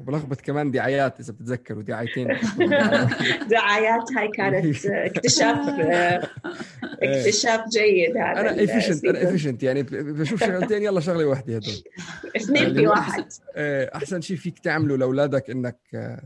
وبلخبط 0.00 0.40
كمان 0.40 0.70
دعايات 0.70 1.20
إذا 1.20 1.32
بتتذكروا 1.32 1.82
دعايتين. 1.82 2.26
دعايات 3.50 4.12
هاي 4.16 4.28
كانت 4.28 4.86
اكتشاف 4.86 5.58
اكتشاف 7.02 7.68
جيد 7.68 8.16
هذا 8.16 8.40
أنا 8.40 8.64
efficient 8.64 9.04
أنا 9.04 9.22
efficient 9.28 9.62
يعني 9.62 9.82
بشوف 9.82 10.40
شغلتين 10.40 10.82
يلا 10.82 11.00
شغلة 11.00 11.24
واحدة 11.24 11.56
هدول. 11.56 11.82
اثنين 12.36 12.74
في 12.74 12.86
واحد. 12.86 13.26
آه، 13.54 13.90
أحسن 13.94 14.20
شيء 14.20 14.36
فيك 14.36 14.58
تعمله 14.58 14.96
لأولادك 14.96 15.50
إنك 15.50 15.78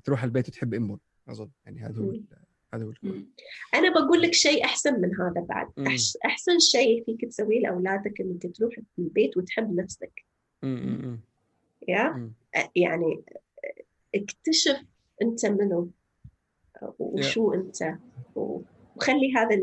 تروح 0.05 0.25
البيت 0.25 0.49
وتحب 0.49 0.75
أمهم 0.75 1.01
أظن. 1.29 1.49
يعني 1.65 1.81
هذا 1.81 1.99
هو 1.99 2.13
هذا 2.75 2.85
هو 2.85 2.93
أنا 3.75 3.91
بقول 3.95 4.23
لك 4.23 4.35
شيء 4.35 4.65
أحسن 4.65 5.01
من 5.01 5.21
هذا 5.21 5.41
بعد. 5.41 5.69
أحسن 6.25 6.59
شيء 6.59 7.05
فيك 7.05 7.25
تسويه 7.25 7.61
لأولادك 7.61 8.21
إنك 8.21 8.57
تروح 8.57 8.75
البيت 8.99 9.37
وتحب 9.37 9.75
نفسك. 9.75 10.25
يا؟ 11.89 12.31
يعني 12.77 13.23
اكتشف 14.15 14.83
أنت 15.23 15.47
منو 15.47 15.91
وشو 16.99 17.55
أنت. 17.55 17.99
وخلي 18.35 19.35
هذا 19.37 19.63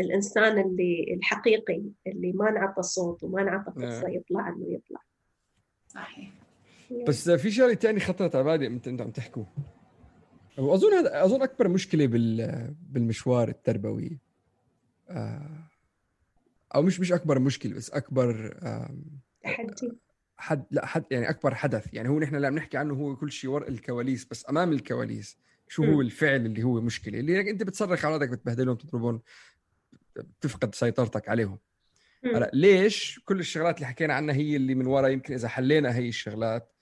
الإنسان 0.00 0.58
اللي 0.58 1.14
الحقيقي 1.14 1.82
اللي 2.06 2.32
ما 2.32 2.50
نعطى 2.50 2.82
صوت 2.82 3.24
وما 3.24 3.42
نعطى 3.42 3.72
فرصة 3.72 4.08
يطلع 4.08 4.48
إنه 4.48 4.66
يطلع. 4.68 5.00
صحيح. 5.88 6.32
بس 7.08 7.30
في 7.30 7.50
شغلة 7.50 7.74
ثانية 7.74 8.00
خطرت 8.00 8.34
على 8.34 8.44
بالي 8.44 8.66
أنت 8.66 9.00
عم 9.00 9.10
تحكوا. 9.10 9.44
وأظن 10.58 10.92
هذا 10.92 11.24
أظن 11.24 11.42
أكبر 11.42 11.68
مشكلة 11.68 12.06
بال 12.06 12.74
بالمشوار 12.80 13.48
التربوي 13.48 14.18
آه، 15.08 15.70
أو 16.74 16.82
مش 16.82 17.00
مش 17.00 17.12
أكبر 17.12 17.38
مشكلة 17.38 17.74
بس 17.74 17.90
أكبر 17.90 18.58
تحدي 19.42 19.98
حد. 20.36 20.64
لا 20.70 20.86
حد 20.86 21.04
يعني 21.10 21.30
أكبر 21.30 21.54
حدث. 21.54 21.94
يعني 21.94 22.08
هو 22.08 22.18
نحن 22.18 22.36
اللي 22.36 22.46
عم 22.46 22.54
نحكي 22.54 22.76
عنه 22.76 22.94
هو 22.94 23.16
كل 23.16 23.32
شيء 23.32 23.50
وراء 23.50 23.68
الكواليس 23.68 24.24
بس 24.24 24.46
أمام 24.50 24.72
الكواليس 24.72 25.38
شو 25.68 25.84
هو 25.84 26.00
الفعل 26.00 26.46
اللي 26.46 26.62
هو 26.62 26.80
مشكلة؟ 26.80 27.20
اللي 27.20 27.50
أنت 27.50 27.62
بتصرخ 27.62 28.04
على 28.04 28.14
أولادك 28.14 28.32
بتبهدلهم 28.32 28.76
تضربهم 28.76 29.22
بتفقد 30.16 30.74
سيطرتك 30.74 31.28
عليهم. 31.28 31.58
هلا 32.24 32.50
ليش 32.54 33.20
كل 33.24 33.40
الشغلات 33.40 33.76
اللي 33.76 33.86
حكينا 33.86 34.14
عنها 34.14 34.34
هي 34.34 34.56
اللي 34.56 34.74
من 34.74 34.86
وراء؟ 34.86 35.10
يمكن 35.10 35.34
إذا 35.34 35.48
حلينا 35.48 35.96
هي 35.96 36.08
الشغلات 36.08 36.72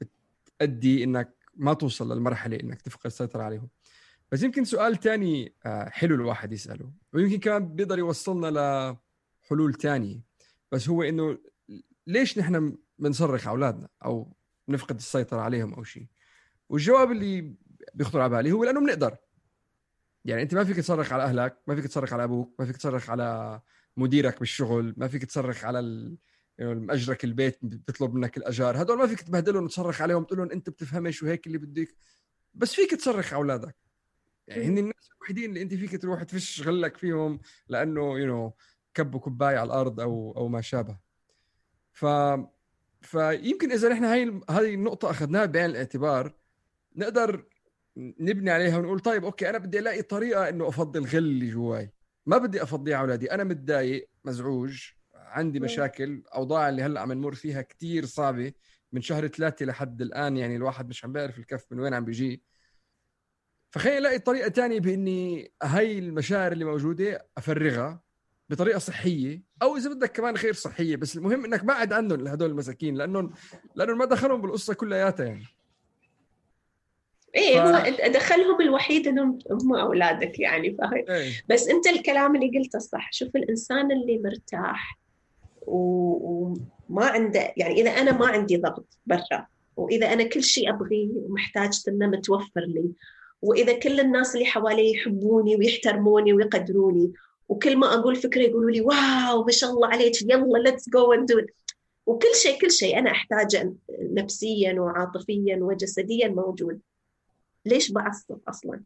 بتأدي 0.00 1.04
إنك 1.04 1.35
ما 1.56 1.74
توصل 1.74 2.12
للمرحلة 2.12 2.60
إنك 2.60 2.82
تفقد 2.82 3.06
السيطره 3.06 3.42
عليهم. 3.42 3.68
بس 4.32 4.42
يمكن 4.42 4.64
سؤال 4.64 4.96
تاني 4.96 5.54
آه، 5.66 5.88
حلو 5.88 6.14
الواحد 6.14 6.52
يسأله. 6.52 6.92
ويمكن 7.12 7.38
كمان 7.38 7.74
بيقدر 7.74 7.98
يوصلنا 7.98 8.46
لحلول 9.44 9.74
تانية. 9.74 10.20
بس 10.72 10.88
هو 10.88 11.02
إنه 11.02 11.38
ليش 12.06 12.38
نحن 12.38 12.76
بنصرخ 12.98 13.48
أولادنا 13.48 13.88
أو 14.04 14.36
نفقد 14.68 14.96
السيطرة 14.96 15.40
عليهم 15.40 15.74
أو 15.74 15.84
شيء؟ 15.84 16.06
والجواب 16.68 17.10
اللي 17.10 17.54
بيخطر 17.94 18.20
على 18.20 18.30
بالي 18.30 18.52
هو 18.52 18.64
لأنه 18.64 18.80
بنقدر. 18.80 19.16
يعني 20.24 20.42
أنت 20.42 20.54
ما 20.54 20.64
فيك 20.64 20.76
تصرخ 20.76 21.12
على 21.12 21.22
أهلك 21.22 21.58
ما 21.66 21.74
فيك 21.74 21.86
تصرخ 21.86 22.12
على 22.12 22.24
أبوك 22.24 22.54
ما 22.58 22.66
فيك 22.66 22.76
تصرخ 22.76 23.10
على 23.10 23.60
مديرك 23.96 24.38
بالشغل 24.38 24.94
ما 24.96 25.08
فيك 25.08 25.24
تصرخ 25.24 25.64
على 25.64 25.78
ال... 26.60 26.86
مأجرك 26.86 27.24
البيت 27.24 27.58
بيطلب 27.62 28.14
منك 28.14 28.36
الأجار. 28.36 28.82
هدول 28.82 28.98
ما 28.98 29.06
فيك 29.06 29.20
تبهدلهم 29.20 29.64
وتصرخ 29.64 30.02
عليهم 30.02 30.24
تقول 30.24 30.38
لهم 30.38 30.50
أنت 30.50 30.70
بتفهمش 30.70 31.22
وهيك 31.22 31.46
اللي 31.46 31.58
بدك. 31.58 31.94
بس 32.54 32.74
فيك 32.74 32.90
تصرخ 32.90 33.26
على 33.26 33.36
أولادك. 33.36 33.76
يعني 34.48 34.64
هن 34.64 34.78
الناس 34.78 35.10
الوحيدين 35.16 35.50
اللي 35.50 35.62
أنت 35.62 35.74
فيك 35.74 36.02
تروح 36.02 36.22
تفش 36.22 36.62
غلك 36.62 36.96
فيهم 36.96 37.40
لأنه 37.68 38.18
you 38.18 38.26
know 38.26 38.52
كبوا 38.94 39.20
كوباية 39.20 39.58
على 39.58 39.66
الأرض 39.66 40.00
أو 40.00 40.34
أو 40.36 40.48
ما 40.48 40.60
شابه. 40.60 40.98
ف 41.92 42.06
فيمكن 43.00 43.72
إذا 43.72 43.88
نحن 43.88 44.04
هاي 44.04 44.40
هذه 44.50 44.74
النقطة 44.74 45.10
أخذناها 45.10 45.46
بعين 45.46 45.70
الاعتبار 45.70 46.34
نقدر 46.96 47.44
نبني 47.96 48.50
عليها 48.50 48.78
ونقول 48.78 49.00
طيب 49.00 49.24
okay 49.24 49.50
أنا 49.50 49.58
بدي 49.58 49.78
ألاقي 49.78 50.02
طريقة 50.02 50.48
إنه 50.48 50.68
افضي 50.68 50.98
الغل 50.98 51.18
اللي 51.18 51.50
جواي. 51.50 51.92
ما 52.26 52.38
بدي 52.38 52.62
افضيه 52.62 52.94
على 52.94 53.02
أولادي. 53.02 53.32
أنا 53.32 53.44
متضايق 53.44 54.08
مزعوج. 54.24 54.90
عندي 55.36 55.60
مشاكل 55.60 56.22
أوضاع 56.34 56.68
اللي 56.68 56.82
هلأ 56.82 57.00
عم 57.00 57.12
نمر 57.12 57.34
فيها 57.34 57.62
كتير 57.62 58.04
صعبة 58.04 58.52
من 58.92 59.02
شهر 59.02 59.28
ثلاثة 59.28 59.66
لحد 59.66 60.02
الآن 60.02 60.36
يعني 60.36 60.56
الواحد 60.56 60.88
مش 60.88 61.04
عم 61.04 61.12
بيعرف 61.12 61.38
الكف 61.38 61.64
من 61.70 61.80
وين 61.80 61.94
عم 61.94 62.04
بيجي 62.04 62.42
فخليني 63.70 63.98
ألاقي 63.98 64.18
طريقة 64.18 64.48
تانية 64.48 64.80
بإني 64.80 65.52
هاي 65.62 65.98
المشاعر 65.98 66.52
اللي 66.52 66.64
موجودة 66.64 67.26
أفرغها 67.38 68.02
بطريقة 68.48 68.78
صحية 68.78 69.42
أو 69.62 69.76
إذا 69.76 69.90
بدك 69.90 70.12
كمان 70.12 70.34
غير 70.34 70.52
صحية 70.52 70.96
بس 70.96 71.16
المهم 71.16 71.44
إنك 71.44 71.64
بعد 71.64 71.92
عنهم 71.92 72.20
لهدول 72.20 72.50
المساكين 72.50 72.94
لانهم 72.94 73.32
لأنهم 73.74 73.98
ما 73.98 74.04
دخلهم 74.04 74.40
بالقصة 74.40 74.74
كلياتها 74.74 75.26
يعني 75.26 75.44
إيه. 77.36 77.62
هو 77.62 78.08
دخلهم 78.08 78.60
الوحيد 78.60 79.08
إنهم 79.08 79.38
هم 79.50 79.74
أولادك 79.74 80.38
يعني 80.38 80.76
فاهم 80.76 81.04
إيه. 81.08 81.32
بس 81.48 81.68
أنت 81.68 81.86
الكلام 81.86 82.36
اللي 82.36 82.58
قلته 82.58 82.78
صح 82.78 83.12
شوف 83.12 83.36
الإنسان 83.36 83.92
اللي 83.92 84.18
مرتاح. 84.18 84.98
وما 85.66 87.04
عنده 87.06 87.52
يعني 87.56 87.80
إذا 87.80 87.90
أنا 87.90 88.12
ما 88.12 88.26
عندي 88.26 88.56
ضغط 88.56 88.98
برا 89.06 89.46
وإذا 89.76 90.12
أنا 90.12 90.24
كل 90.24 90.42
شيء 90.42 90.70
أبغيه 90.70 91.10
ومحتاج 91.14 91.82
إنه 91.88 92.06
متوفر 92.06 92.60
لي 92.60 92.90
وإذا 93.42 93.78
كل 93.78 94.00
الناس 94.00 94.34
اللي 94.34 94.46
حوالي 94.46 94.90
يحبوني 94.90 95.56
ويحترموني 95.56 96.32
ويقدروني 96.32 97.12
وكل 97.48 97.76
ما 97.76 97.94
أقول 97.94 98.16
فكرة 98.16 98.42
يقولوا 98.42 98.70
لي 98.70 98.80
wow 98.80 99.44
ما 99.44 99.52
شاء 99.52 99.70
الله 99.70 99.88
عليك 99.88 100.22
يلا 100.22 100.58
let's 100.58 100.88
go 100.88 101.12
and 101.12 101.46
وكل 102.06 102.34
شيء 102.34 102.60
كل 102.60 102.70
شيء 102.70 102.98
أنا 102.98 103.10
أحتاجه 103.10 103.74
نفسيا 104.00 104.80
وعاطفيا 104.80 105.56
وجسديا 105.60 106.28
موجود. 106.28 106.80
ليش 107.66 107.92
بعصب 107.92 108.38
أصلا؟ 108.48 108.80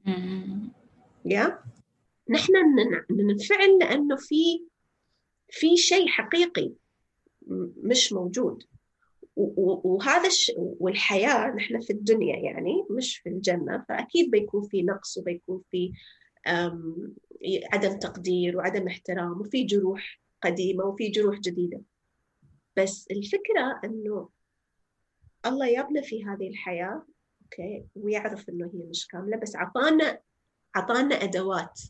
yeah؟ 1.24 1.58
نحن 2.30 2.52
ننفعل 3.10 3.78
لأنه 3.78 4.16
في 4.16 4.62
في 5.50 5.76
شيء 5.76 6.06
حقيقي 6.06 6.72
مش 7.82 8.12
موجود. 8.12 8.62
وهذا 9.36 10.26
الش... 10.26 10.52
والحياة 10.56 11.50
نحن 11.50 11.80
في 11.80 11.90
الدنيا 11.92 12.36
يعني 12.36 12.84
مش 12.90 13.16
في 13.18 13.28
الجنة 13.28 13.84
فأكيد 13.88 14.30
بيكون 14.30 14.68
في 14.68 14.82
نقص 14.82 15.18
وبيكون 15.18 15.62
في 15.70 15.92
عدم 17.72 17.98
تقدير 17.98 18.56
وعدم 18.56 18.86
احترام 18.88 19.40
وفي 19.40 19.64
جروح 19.64 20.20
قديمة 20.42 20.84
وفي 20.84 21.08
جروح 21.08 21.38
جديدة. 21.38 21.80
بس 22.76 23.06
الفكرة 23.10 23.80
أنه 23.84 24.28
الله 25.46 25.66
يابنا 25.66 26.02
في 26.02 26.24
هذه 26.24 26.48
الحياة 26.48 27.06
okay 27.42 27.84
ويعرف 27.94 28.48
أنه 28.48 28.70
هي 28.74 28.86
مش 28.90 29.06
كاملة 29.06 29.36
بس 29.36 29.56
عطانا 29.56 30.20
عطانا 30.74 31.14
أدوات. 31.14 31.80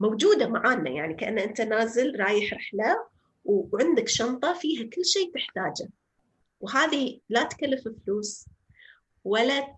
موجودة 0.00 0.48
معانا 0.48 0.90
يعني 0.90 1.14
كأن 1.14 1.38
أنت 1.38 1.60
نازل 1.60 2.20
رايح 2.20 2.54
رحلة 2.54 3.06
وعندك 3.44 4.08
شنطة 4.08 4.52
فيها 4.52 4.90
كل 4.90 5.04
شيء 5.04 5.32
تحتاجه. 5.34 5.90
وهذه 6.60 7.20
لا 7.28 7.42
تكلف 7.42 7.88
فلوس 7.88 8.46
ولا 9.24 9.76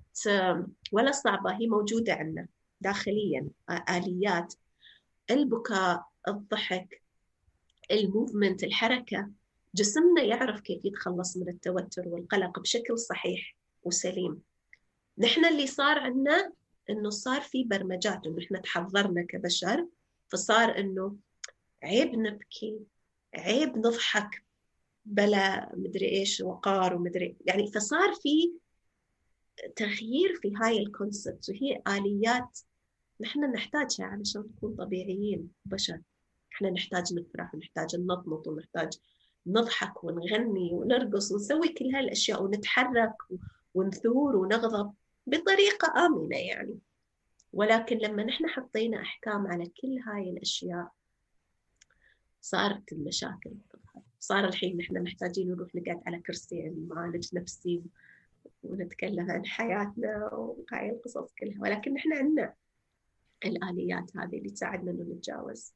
ولا 0.92 1.12
صعبة 1.12 1.56
هي 1.56 1.66
موجودة 1.66 2.12
عندنا 2.12 2.48
داخليا 2.80 3.48
آليات. 3.90 4.54
البكاء 5.30 6.06
الضحك 6.28 7.02
ال 7.90 7.99
movement 7.99 8.64
الحركة. 8.64 9.30
جسمنا 9.74 10.22
يعرف 10.22 10.60
كيف 10.60 10.84
يتخلص 10.84 11.36
من 11.36 11.48
التوتر 11.48 12.08
والقلق 12.08 12.58
بشكل 12.58 12.98
صحيح 12.98 13.56
وسليم. 13.82 14.42
نحن 15.18 15.44
اللي 15.44 15.66
صار 15.66 15.98
عندنا 15.98 16.52
إنه 16.90 17.10
صار 17.10 17.40
في 17.40 17.64
برمجات 17.64 18.26
إنه 18.26 18.44
إحنا 18.44 18.58
تحضرنا 18.58 19.22
كبشر 19.22 19.86
فصار 20.28 20.78
إنه 20.78 21.16
عيب 21.82 22.14
نبكي 22.14 22.80
عيب 23.34 23.78
نضحك 23.78 24.44
بلا 25.04 25.76
مدري 25.76 26.08
إيش 26.08 26.40
وقار 26.40 26.94
ومدري 26.94 27.36
يعني 27.46 27.72
فصار 27.72 28.14
في 28.14 28.52
تغيير 29.76 30.34
في 30.42 30.52
هاي 30.62 30.78
الكونسبت 30.78 31.48
وهي 31.48 31.82
آليات 31.88 32.58
نحن 33.20 33.52
نحتاجها 33.52 34.06
علشان 34.06 34.40
نكون 34.40 34.76
طبيعيين 34.76 35.50
بشر. 35.64 36.00
إحنا 36.52 36.70
نحتاج 36.70 37.14
نفرح 37.14 37.54
ونحتاج 37.54 37.96
ننطنط 37.96 38.48
ونحتاج 38.48 38.98
نضحك 39.46 40.04
ونغني 40.04 40.70
ونرقص 40.72 41.32
ونسوي 41.32 41.68
كل 41.68 41.94
هالأشياء 41.94 42.42
ونتحرك 42.42 43.14
ونثور 43.74 44.36
ونغضب 44.36 44.92
بطريقة 45.26 46.06
آمنة 46.06 46.36
يعني. 46.36 46.78
ولكن 47.52 47.96
لما 47.98 48.24
نحن 48.24 48.46
حطينا 48.46 49.00
أحكام 49.00 49.46
على 49.46 49.66
كل 49.66 49.98
هاي 50.06 50.30
الأشياء 50.30 50.92
صارت 52.40 52.92
المشاكل 52.92 53.52
تظهر 53.70 54.02
صار 54.20 54.44
الحين 54.44 54.76
نحن 54.76 55.02
محتاجين 55.02 55.50
نروح 55.50 55.74
نقعد 55.74 56.02
على 56.06 56.20
كرسي 56.20 56.70
معالج 56.70 57.34
نفسي 57.34 57.82
ونتكلم 58.62 59.30
عن 59.30 59.46
حياتنا 59.46 60.34
وهاي 60.34 60.90
القصص 60.90 61.32
كلها. 61.38 61.60
ولكن 61.60 61.94
نحن 61.94 62.12
عندنا 62.12 62.54
الآليات 63.44 64.16
هذه 64.16 64.38
اللي 64.38 64.50
تساعدنا 64.50 64.90
إنه 64.90 65.02
نتجاوز 65.02 65.72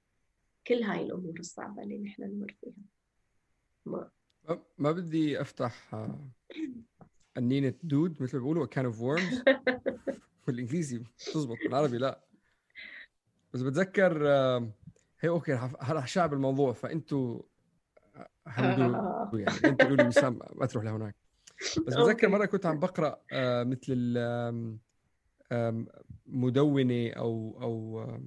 كل 0.66 0.82
هاي 0.82 1.02
الأمور 1.02 1.38
الصعبة 1.38 1.82
اللي 1.82 1.98
نحن 1.98 2.22
نمر 2.22 2.56
فيها. 2.60 2.72
ما. 3.86 4.10
ما 4.78 4.92
بدي 4.92 5.40
أفتح 5.40 6.06
أنينة 7.38 7.74
دود 7.82 8.22
مثل 8.22 8.36
ما 8.36 8.42
بيقولوا 8.42 8.66
can 8.66 8.84
of 8.84 9.00
worms 9.00 9.42
بالانجليزي 10.46 10.98
بتزبط 10.98 11.56
بالعربي 11.64 11.98
لا. 11.98 12.20
بس 13.54 13.60
بتذكر 13.60 14.28
هي 15.20 15.28
okay 15.28 15.52
هلا 15.80 16.04
شعب 16.04 16.32
الموضوع 16.32 16.72
فأنتوا 16.72 17.42
حمدوا 18.46 18.96
آه. 18.96 19.30
يعني 19.34 19.58
أنتوا 19.64 19.88
قولوا 19.88 20.06
وسام 20.06 20.38
ما 20.54 20.66
تروح 20.66 20.84
لهناك. 20.84 21.14
بس 21.86 21.94
بتذكر 21.94 22.28
مرة 22.28 22.44
كنت 22.46 22.66
عم 22.66 22.78
بقرأ 22.78 23.20
آه، 23.32 23.64
مثل 23.64 24.18
مدونة 26.26 27.10
أو 27.10 27.58
أو 27.62 28.00
آه، 28.00 28.22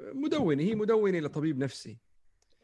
مدونة 0.00 0.62
هي 0.62 0.74
مدونة 0.74 1.18
لطبيب 1.18 1.58
نفسي. 1.58 1.98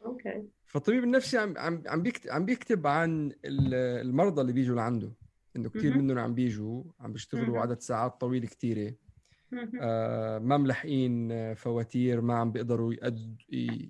okay. 0.05 0.43
فالطبيب 0.65 1.03
النفسي 1.03 1.37
عم 1.37 1.57
عم 1.57 1.83
عم 1.87 2.03
بيكتب 2.03 2.31
عم 2.31 2.45
بيكتب 2.45 2.87
عن 2.87 3.31
المرضى 3.45 4.41
اللي 4.41 4.53
بيجوا 4.53 4.75
لعنده. 4.75 5.11
إنه 5.55 5.69
كثير 5.69 5.97
منهم 5.97 6.19
عم 6.19 6.33
بيجوا 6.33 6.83
عم 6.99 7.13
بيشتغلوا 7.13 7.59
عدد 7.59 7.79
ساعات 7.79 8.21
طويله 8.21 8.47
كثيره 8.47 8.93
آه 9.81 10.39
ما 10.39 10.57
ملحقين 10.57 11.53
فواتير 11.53 12.21
ما 12.21 12.35
عم 12.35 12.51
بيقدروا 12.51 12.93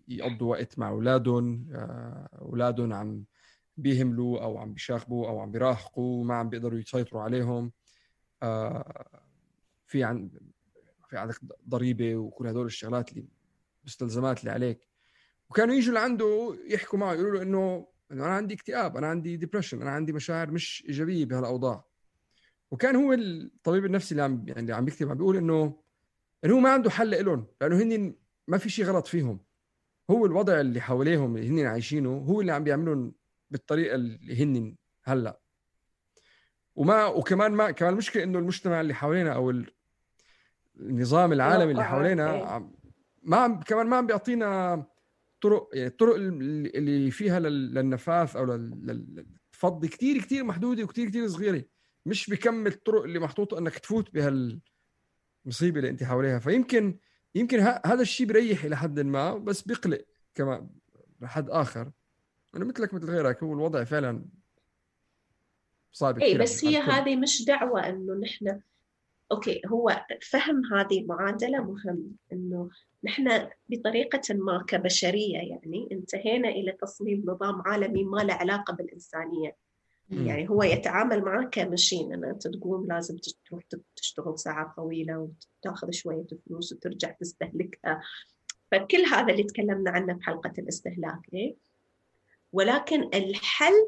يقضوا 0.08 0.50
وقت 0.52 0.80
مع 0.80 0.90
أولادهم. 0.90 1.68
آه 1.72 2.30
أولادهم 2.42 2.94
عم 2.94 3.24
بيهملوا 3.78 4.44
أو 4.44 4.58
عم 4.58 4.74
بيشاغبوا 4.74 5.28
أو 5.28 5.40
عم 5.40 5.52
بيراهقوا 5.52 6.24
ما 6.26 6.36
عم 6.36 6.50
بيقدروا 6.50 6.80
يسيطروا 6.80 7.22
عليهم. 7.22 7.72
آه 8.44 9.22
في 9.88 10.04
عن 10.04 10.30
في 11.10 11.18
عندك 11.18 11.40
ضريبة 11.70 12.16
وكل 12.16 12.48
هدول 12.48 12.66
الشغلات 12.66 13.12
اللي 13.12 13.28
مستلزمات 13.86 14.40
اللي 14.40 14.52
عليك. 14.52 14.88
وكانوا 15.50 15.76
يجوا 15.76 15.94
لعنده 15.94 16.58
يحكوا 16.68 17.00
معه 17.00 17.14
يقولوا 17.14 17.36
له 17.36 17.42
إنه 17.42 17.88
إنه 18.12 18.26
أنا 18.26 18.34
عندي 18.34 18.54
اكتئاب 18.54 18.98
أنا 18.98 19.08
عندي 19.08 19.38
ديبرشن 19.38 19.82
أنا 19.82 19.92
عندي 19.92 20.14
مشاعر 20.14 20.52
مش 20.52 20.84
إيجابية 20.88 21.26
بهالأوضاع. 21.26 21.84
وكان 22.72 22.96
هو 22.96 23.14
الطبيب 23.14 23.86
النفسي 23.86 24.12
اللي 24.12 24.24
عم 24.24 24.46
يعني 24.48 24.74
عم 24.74 24.86
بيكتب 24.86 25.10
عم 25.10 25.18
بيقول 25.18 25.38
إنه 25.38 25.82
إنه 26.46 26.56
هو 26.56 26.60
ما 26.60 26.70
عنده 26.70 26.90
حل 26.90 27.26
لهم 27.26 27.48
لأنه 27.62 27.76
هن 27.76 28.16
ما 28.48 28.58
في 28.58 28.70
شيء 28.70 28.86
غلط 28.86 29.08
فيهم. 29.08 29.40
هو 30.10 30.26
الوضع 30.26 30.60
اللي 30.60 30.82
حواليهم 30.82 31.38
اللي 31.38 31.50
هن 31.50 31.66
عايشينه 31.66 32.18
هو 32.18 32.42
اللي 32.42 32.52
عم 32.52 32.64
بيعملون 32.64 33.14
بالطريقة 33.52 33.96
اللي 33.96 34.44
هن 34.44 34.76
هلأ. 35.04 35.40
وما 36.76 37.06
وكمان 37.06 37.52
ما 37.52 37.72
كمان 37.72 37.94
المشكلة 37.94 38.24
إنه 38.24 38.40
المجتمع 38.40 38.82
اللي 38.82 38.94
حوالينا 38.94 39.34
أو 39.34 39.54
النظام 40.80 41.34
العالمي 41.34 41.72
اللي 41.72 41.84
حوالينا 41.84 42.60
ما 43.24 43.38
عم 43.38 43.60
كمان 43.60 43.88
ما 43.88 43.98
عم 43.98 44.08
بيعطينا 44.08 44.86
طرق 45.42 45.70
يعني 45.74 45.88
الطرق 45.88 46.16
اللي 46.16 47.12
فيها 47.12 47.40
للنفاث 47.40 48.36
أو 48.36 48.46
للفض 48.46 49.86
كثير 49.86 50.18
كثير 50.18 50.44
محدودة 50.44 50.84
وكثير 50.84 51.10
كثير 51.10 51.28
صغيرة. 51.28 51.64
مش 52.06 52.30
بكم 52.30 52.68
الطرق 52.68 53.04
اللي 53.04 53.20
محطوطة 53.20 53.60
إنك 53.60 53.80
تفوت 53.80 54.14
بهالمصيبة 54.14 55.80
اللي 55.80 55.90
أنت 55.90 56.04
حواليها. 56.04 56.40
فيمكن 56.40 56.98
يمكن 57.36 57.60
هذا 57.60 58.02
الشيء 58.02 58.28
بريح 58.28 58.64
إلى 58.64 58.78
حد 58.78 59.00
ما 59.00 59.38
بس 59.38 59.62
بيقلق 59.62 60.06
كمان 60.36 60.70
لحد 61.22 61.50
آخر. 61.50 61.92
أنا 62.56 62.66
مثلك 62.66 62.94
مثل 62.94 63.10
غيرك 63.10 63.44
هو 63.44 63.54
الوضع 63.54 63.84
فعلا 63.84 64.26
صعب 65.92 66.20
اي 66.20 66.38
بس 66.38 66.66
هي 66.66 66.78
هذه 66.78 67.16
مش 67.16 67.46
دعوة 67.46 67.90
إنه 67.90 68.14
نحن 68.14 68.62
أوكي 69.32 69.62
هو 69.68 70.06
فهم 70.30 70.62
هذه 70.74 71.00
المعادله 71.02 71.64
مهم 71.64 72.16
إنه 72.34 72.70
نحن 73.04 73.50
بطريقة 73.70 74.22
ما 74.34 74.64
كبشرية 74.68 75.38
يعني 75.38 75.90
انتهينا 75.92 76.50
إلى 76.50 76.72
تصميم 76.72 77.24
نظام 77.26 77.62
عالمي 77.66 78.04
ما 78.04 78.18
له 78.18 78.34
علاقة 78.34 78.74
بالإنسانية. 78.74 79.56
يعني 80.10 80.50
هو 80.50 80.64
يتعامل 80.64 81.22
معك 81.22 81.50
كمشين 81.50 82.14
أن 82.14 82.26
أنت 82.26 82.48
تقوم 82.48 82.88
لازم 82.88 83.18
تروح 83.46 83.64
تشتغل 83.96 84.40
ساعات 84.40 84.68
طويلة 84.76 85.30
وتأخذ 85.62 85.92
شوية 85.92 86.28
فلوس 86.48 86.74
وترجع 86.74 87.12
تستهلكها. 87.12 88.02
فكل 88.72 88.98
هذا 89.12 89.34
اللي 89.34 89.44
تكلمنا 89.44 89.92
عنه 89.92 90.14
بحلقة 90.14 90.54
الاستهلاك 90.58 91.20
إيه؟ 91.34 91.56
ولكن 92.54 93.10
الحل 93.14 93.88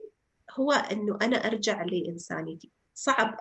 هو 0.51 0.71
أنه 0.71 1.17
أنا 1.21 1.37
أرجع 1.37 1.83
لإنسانيتي. 1.83 2.71
صعب 2.93 3.39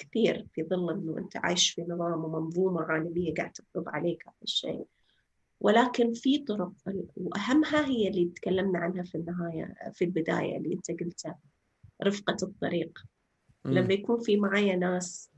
كثير 0.00 0.46
في 0.52 0.62
ظل 0.62 0.92
أنه 0.92 1.18
أنت 1.18 1.36
عايش 1.36 1.70
في 1.70 1.82
نظام 1.82 2.24
ومنظومة 2.24 2.82
عالمية 2.82 3.34
قاعد 3.34 3.52
تفرض 3.52 3.88
عليك 3.88 4.22
هذا 4.26 4.34
الشيء. 4.42 4.86
ولكن 5.60 6.12
في 6.12 6.38
طرق 6.38 6.72
وأهمها 7.16 7.86
هي 7.86 8.08
اللي 8.08 8.24
تكلمنا 8.24 8.78
عنها 8.78 9.02
في 9.02 9.14
النهاية 9.14 9.74
في 9.92 10.04
البداية 10.04 10.56
اللي 10.56 10.74
أنت 10.74 10.90
قلتها 10.90 11.38
رفقة 12.04 12.36
الطريق. 12.42 12.98
م. 13.64 13.68
لما 13.68 13.92
يكون 13.94 14.20
في 14.20 14.36
معايا 14.36 14.76
ناس 14.76 15.30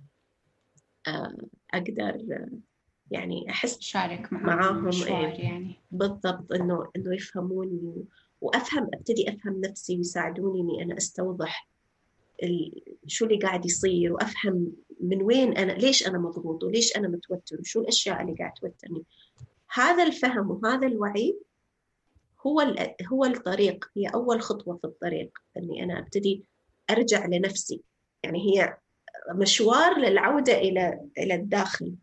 آه، 1.07 1.37
أقدر 1.75 2.49
يعني 3.11 3.51
أحس 3.51 3.81
شارك 3.81 4.33
معاهم 4.33 4.89
إيه 4.89 5.45
يعني. 5.45 5.75
بالضبط 5.91 6.53
إنه 6.53 6.91
إنه 6.97 7.15
يفهموني 7.15 8.05
وأفهم 8.41 8.89
أبتدي 8.95 9.29
أفهم 9.29 9.61
نفسي 9.61 9.97
ويساعدوني 9.97 10.61
إني 10.61 10.83
أنا 10.83 10.97
أستوضح 10.97 11.72
شو 13.07 13.25
اللي 13.25 13.39
قاعد 13.39 13.67
يصير 13.67 14.13
وأفهم 14.13 14.73
من 15.01 15.23
وين 15.23 15.57
أنا 15.57 15.73
ليش 15.73 16.07
أنا 16.07 16.19
مضغوط 16.19 16.65
وليش 16.65 16.97
أنا 16.97 17.09
متوتر 17.09 17.61
وشو 17.61 17.81
الأشياء 17.81 18.23
اللي 18.23 18.35
قاعد 18.35 18.53
توترني. 18.53 19.05
هذا 19.75 20.03
الفهم 20.03 20.51
وهذا 20.51 20.87
الوعي 20.87 21.39
هو 22.47 22.75
هو 23.13 23.25
الطريق 23.25 23.91
هي 23.97 24.07
أول 24.07 24.43
خطوة 24.43 24.77
في 24.77 24.85
الطريق 24.85 25.39
إني 25.57 25.85
أنا 25.85 25.99
أبتدي 25.99 26.45
أرجع 26.91 27.27
لنفسي. 27.27 27.81
يعني 28.23 28.39
هي 28.39 28.77
مشوار 29.35 29.99
للعودة 29.99 30.59
إلى 30.59 31.01
إلى 31.19 31.35
الداخل 31.35 31.95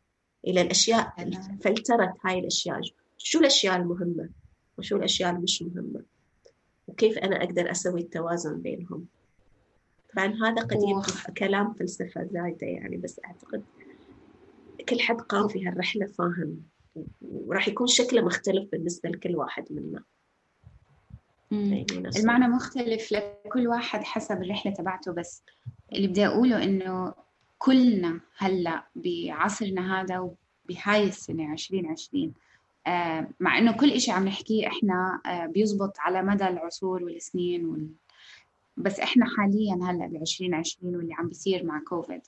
إلى 0.48 0.62
الأشياء 0.62 1.14
فلترت 1.62 2.14
هاي 2.26 2.40
الأشياء. 2.40 2.82
شو 3.18 3.40
الأشياء 3.40 3.76
المهمة 3.76 4.30
وشو 4.78 4.96
الأشياء 4.96 5.30
المش 5.32 5.62
مهمة؟ 5.62 6.04
وكيف 6.88 7.18
أنا 7.18 7.44
أقدر 7.44 7.72
أسوي 7.72 8.02
التوازن 8.02 8.62
بينهم؟ 8.62 9.06
طبعا 10.16 10.26
هذا 10.44 10.62
قديم 10.64 11.02
كلام 11.38 11.74
فلسفة 11.74 12.24
زايدة 12.24 12.68
يعني 12.68 12.98
بس 12.98 13.20
أعتقد 13.26 13.64
كل 14.90 15.00
حد 15.00 15.22
قام 15.22 15.48
في 15.48 15.68
هالرحلة 15.68 16.06
فاهم 16.06 16.62
وراح 17.22 17.68
يكون 17.68 17.88
شكله 17.88 18.22
مختلف 18.22 18.72
بالنسبة 18.72 19.10
لكل 19.10 19.36
واحد 19.36 19.66
منا. 19.72 20.04
المعنى 22.20 22.48
مختلف 22.48 23.12
لكل 23.12 23.68
واحد 23.68 24.04
حسب 24.04 24.42
الرحلة 24.42 24.74
تبعته 24.74 25.14
بس 25.14 25.44
اللي 25.94 26.08
بدي 26.08 26.28
أقوله 26.28 26.64
إنه 26.64 27.14
كلنا 27.58 28.20
هلأ 28.38 28.84
بعصرنا 28.96 30.02
هذا 30.02 30.20
وبهاي 30.20 31.04
السنة 31.08 31.54
2020 31.54 32.34
آه 32.88 33.30
مع 33.40 33.58
إنه 33.58 33.72
كل 33.78 33.92
إشي 33.92 34.12
عم 34.12 34.28
نحكيه 34.28 34.68
إحنا 34.68 35.22
آه 35.26 35.46
بيزبط 35.46 35.94
على 36.00 36.22
مدى 36.22 36.48
العصور 36.48 37.04
والسنين 37.04 37.66
وال... 37.66 37.90
بس 38.80 39.00
إحنا 39.00 39.26
حاليا 39.26 39.76
هلأ 39.84 40.08
ب 40.08 40.16
2020 40.16 40.96
واللي 40.96 41.14
عم 41.14 41.28
بيصير 41.28 41.66
مع 41.66 41.82
كوفيد 41.88 42.22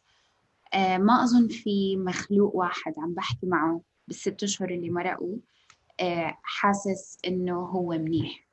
آه 0.73 0.97
ما 0.97 1.23
أظن 1.23 1.47
في 1.47 1.97
مخلوق 1.97 2.55
واحد 2.55 2.93
عم 2.97 3.13
بحكي 3.13 3.45
معه 3.45 3.81
بالست 4.07 4.43
أشهر 4.43 4.69
اللي 4.69 4.89
مرقوا 4.89 5.37
آه 5.99 6.37
حاسس 6.43 7.17
إنه 7.27 7.55
هو 7.65 7.89
منيح. 7.89 8.47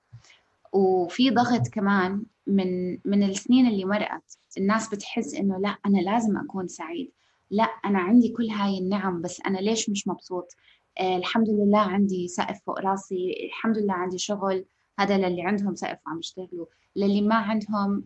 وفي 0.72 1.30
ضغط 1.30 1.68
كمان 1.68 2.24
من 2.46 2.98
من 3.04 3.22
السنين 3.22 3.66
اللي 3.66 3.84
مرقت 3.84 4.38
الناس 4.58 4.88
بتحس 4.88 5.34
إنه 5.34 5.58
لأ 5.58 5.76
أنا 5.86 5.98
لازم 5.98 6.36
أكون 6.36 6.68
سعيد. 6.68 7.12
لأ 7.50 7.64
أنا 7.64 7.98
عندي 7.98 8.28
كل 8.28 8.48
هاي 8.48 8.78
النعم 8.78 9.22
بس 9.22 9.40
أنا 9.46 9.58
ليش 9.58 9.90
مش 9.90 10.08
مبسوط؟ 10.08 10.54
آه 11.00 11.16
الحمد 11.16 11.48
لله 11.48 11.78
عندي 11.78 12.28
سقف 12.28 12.60
فوق 12.66 12.80
راسي 12.80 13.46
الحمد 13.46 13.78
لله 13.78 13.94
عندي 13.94 14.18
شغل 14.18 14.64
هذا 14.98 15.18
للي 15.18 15.42
عندهم 15.42 15.74
سقف 15.74 15.98
وعم 16.06 16.18
يشتغلوا. 16.18 16.66
للي 16.98 17.20
ما 17.22 17.34
عندهم 17.34 18.04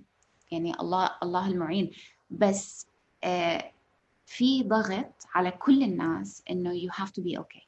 يعني 0.50 0.80
الله 0.80 1.10
الله 1.22 1.48
المعين. 1.48 1.90
بس 2.30 2.86
آه 3.24 3.72
في 4.26 4.62
ضغط 4.62 5.26
على 5.34 5.50
كل 5.50 5.82
الناس 5.82 6.42
إنه 6.50 6.80
you 6.80 6.92
have 6.92 7.08
to 7.08 7.22
be 7.22 7.40
okay. 7.40 7.62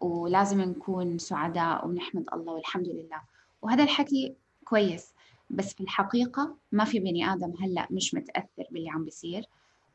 ولازم 0.00 0.60
نكون 0.60 1.18
سعداء 1.18 1.86
ونحمد 1.86 2.24
الله 2.32 2.52
والحمد 2.52 2.88
لله. 2.88 3.20
وهذا 3.62 3.82
الحكي 3.82 4.34
كويس 4.64 5.14
بس 5.50 5.74
في 5.74 5.80
الحقيقة 5.80 6.56
ما 6.72 6.84
في 6.84 6.98
بني 6.98 7.32
آدم 7.32 7.54
هلأ 7.60 7.88
مش 7.90 8.14
متأثر 8.14 8.64
باللي 8.70 8.90
عم 8.90 9.04
بيصير. 9.04 9.44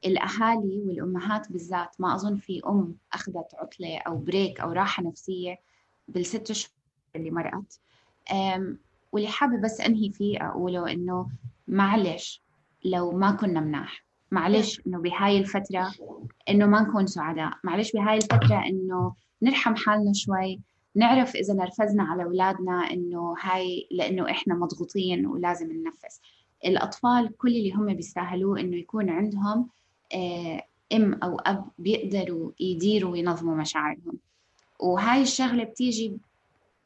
الأهالي 0.05 0.83
والأمهات 0.87 1.51
بالذات 1.51 2.01
ما 2.01 2.15
أظن 2.15 2.37
في 2.37 2.61
أم 2.67 2.95
أخذت 3.13 3.55
عطلة 3.55 3.97
أو 3.97 4.17
بريك 4.17 4.59
أو 4.59 4.71
راحة 4.71 5.03
نفسية 5.03 5.59
بالست 6.07 6.51
شهور 6.51 6.73
اللي 7.15 7.31
مرقت. 7.31 7.79
واللي 9.11 9.27
حابة 9.27 9.57
بس 9.61 9.81
أنهي 9.81 10.11
فيه 10.11 10.37
أقوله 10.47 10.91
إنه 10.91 11.29
معلش 11.67 12.41
لو 12.85 13.11
ما 13.11 13.31
كنا 13.31 13.59
مناح 13.59 14.05
معلش 14.31 14.81
إنه 14.87 14.99
بهاي 15.01 15.37
الفترة 15.37 15.93
إنه 16.49 16.65
ما 16.65 16.81
نكون 16.81 17.07
سعداء 17.07 17.51
معلش 17.63 17.91
بهاي 17.91 18.17
الفترة 18.17 18.65
إنه 18.65 19.13
نرحم 19.41 19.75
حالنا 19.75 20.13
شوي 20.13 20.59
نعرف 20.95 21.35
إذا 21.35 21.53
نرفزنا 21.53 22.03
على 22.03 22.23
أولادنا 22.23 22.91
إنه 22.91 23.35
هاي 23.41 23.87
لإنه 23.91 24.31
إحنا 24.31 24.55
مضغوطين 24.55 25.25
ولازم 25.25 25.71
ننفس. 25.71 26.21
الأطفال 26.65 27.37
كل 27.37 27.47
اللي 27.47 27.73
هم 27.73 27.93
بيستاهلوه 27.93 28.59
إنه 28.59 28.77
يكون 28.77 29.09
عندهم 29.09 29.69
آه، 30.13 30.63
أم 30.93 31.13
أو 31.23 31.39
أب 31.39 31.65
بيقدروا 31.77 32.51
يديروا 32.59 33.11
وينظموا 33.11 33.55
مشاعرهم. 33.55 34.17
وهاي 34.79 35.21
الشغلة 35.21 35.63
بتيجي 35.63 36.17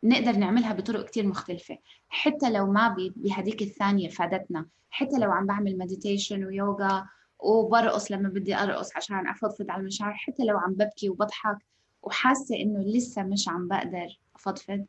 نقدر 0.03 0.31
نعملها 0.31 0.73
بطرق 0.73 1.05
كتير 1.05 1.27
مختلفة. 1.27 1.77
حتى 2.09 2.51
لو 2.51 2.71
ما 2.71 2.95
بهديك 3.15 3.61
الثانية 3.61 4.09
فادتنا. 4.09 4.65
حتى 4.89 5.17
لو 5.19 5.31
عم 5.31 5.45
بعمل 5.45 5.77
meditation 5.77 6.45
ويوغا 6.45 7.07
وبرقص 7.39 8.11
لما 8.11 8.29
بدي 8.29 8.55
أرقص 8.55 8.95
عشان 8.95 9.27
أفضفض 9.27 9.71
على 9.71 9.81
المشاعر 9.81 10.13
حتى 10.13 10.43
لو 10.43 10.57
عم 10.57 10.73
ببكي 10.73 11.09
وبضحك 11.09 11.57
وحاسة 12.03 12.55
إنه 12.55 12.79
لسه 12.79 13.23
مش 13.23 13.49
عم 13.49 13.67
بقدر 13.67 14.19
أفضفض 14.35 14.85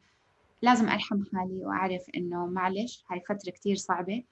لازم 0.62 0.88
أرحم 0.88 1.24
حالي 1.34 1.64
وأعرف 1.64 2.02
إنه 2.16 2.46
معلش 2.46 3.04
هاي 3.10 3.20
فترة 3.20 3.50
كتير 3.50 3.76
صعبة. 3.76 4.22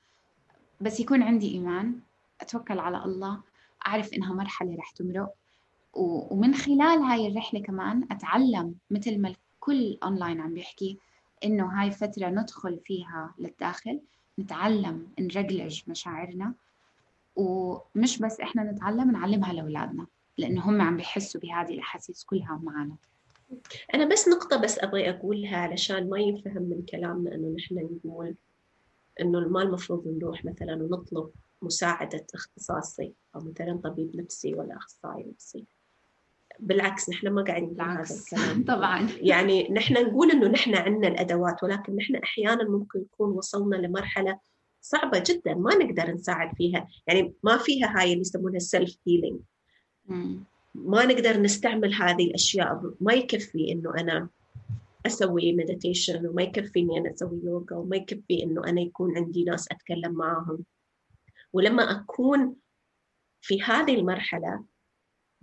بس 0.80 1.00
يكون 1.00 1.22
عندي 1.22 1.54
إيمان 1.54 2.00
أتوكل 2.40 2.78
على 2.78 3.04
الله 3.04 3.40
أعرف 3.86 4.12
إنها 4.12 4.34
مرحلة 4.34 4.76
رح 4.76 4.90
تمرق. 4.90 5.32
ومن 5.94 6.54
خلال 6.54 6.98
هاي 6.98 7.26
الرحلة 7.26 7.60
كمان 7.62 8.06
أتعلم 8.10 8.74
مثل 8.90 9.20
ما 9.20 9.34
الكل 9.62 9.98
أونلاين 10.02 10.40
عم 10.40 10.54
بيحكي 10.54 10.98
إنه 11.44 11.66
هاي 11.66 11.90
فترة 11.90 12.28
ندخل 12.28 12.80
فيها 12.84 13.34
للداخل 13.38 14.00
نتعلم 14.38 15.08
نرجلج 15.20 15.82
مشاعرنا. 15.86 16.54
ومش 17.36 18.18
بس 18.18 18.40
إحنا 18.40 18.62
نتعلم 18.62 19.10
نعلمها 19.10 19.52
لأولادنا 19.52 20.06
لأنه 20.38 20.68
هم 20.68 20.82
عم 20.82 20.96
بيحسوا 20.96 21.40
بهذه 21.40 21.74
الأحاسيس 21.74 22.24
كلها 22.24 22.60
معنا. 22.62 22.96
أنا 23.94 24.04
بس 24.04 24.28
نقطة 24.28 24.56
بس 24.56 24.78
أبغي 24.78 25.10
أقولها 25.10 25.56
علشان 25.56 26.10
ما 26.10 26.18
ينفهم 26.18 26.62
من 26.62 26.82
كلامنا 26.82 27.34
إنه 27.34 27.54
نحن 27.58 27.98
نقول 28.04 28.34
إنه 29.20 29.40
ما 29.48 29.62
المفروض 29.62 30.08
نروح 30.08 30.44
مثلا 30.44 30.74
ونطلب 30.74 31.30
مساعدة 31.62 32.26
أختصاصي 32.34 33.12
أو 33.34 33.40
مثلا 33.40 33.80
طبيب 33.84 34.16
نفسي 34.16 34.54
ولا 34.54 34.76
أخصائي 34.76 35.24
نفسي. 35.34 35.64
بالعكس 36.60 37.10
نحن 37.10 37.28
ما 37.28 37.42
قاعدين 37.42 37.74
نقول 37.76 37.90
هذا 37.90 38.14
الكلام. 38.14 38.64
طبعا. 38.74 39.08
يعني 39.20 39.68
نحن 39.68 39.94
نقول 39.94 40.30
إنه 40.30 40.48
نحن 40.48 40.74
عندنا 40.74 41.08
الأدوات 41.08 41.62
ولكن 41.62 41.96
نحن 41.96 42.16
أحيانا 42.16 42.64
ممكن 42.64 43.00
نكون 43.00 43.30
وصلنا 43.30 43.76
لمرحلة 43.76 44.38
صعبة 44.80 45.22
جدا 45.26 45.54
ما 45.54 45.74
نقدر 45.74 46.10
نساعد 46.10 46.56
فيها. 46.56 46.88
يعني 47.06 47.34
ما 47.42 47.56
فيها 47.56 47.94
هاي 47.98 48.10
اللي 48.10 48.20
يسمونها 48.20 48.58
self 48.58 48.96
healing 49.06 49.40
ما 50.74 51.06
نقدر 51.06 51.40
نستعمل 51.40 51.94
هذه 51.94 52.24
الأشياء. 52.24 52.94
ما 53.00 53.12
يكفي 53.12 53.72
إنه 53.72 53.94
أنا 53.98 54.28
أسوي 55.06 55.52
meditation 55.52 56.26
وما 56.26 56.42
يكفي 56.42 56.80
إني 56.80 56.98
أنا 56.98 57.10
أسوي 57.14 57.40
يوغا 57.44 57.76
وما 57.76 57.96
يكفي 57.96 58.42
إنه 58.42 58.64
أنا 58.64 58.80
يكون 58.80 59.16
عندي 59.16 59.44
ناس 59.44 59.68
أتكلم 59.72 60.12
معاهم. 60.12 60.64
ولما 61.52 61.82
أكون 61.82 62.54
في 63.40 63.62
هذه 63.62 63.94
المرحلة 63.94 64.64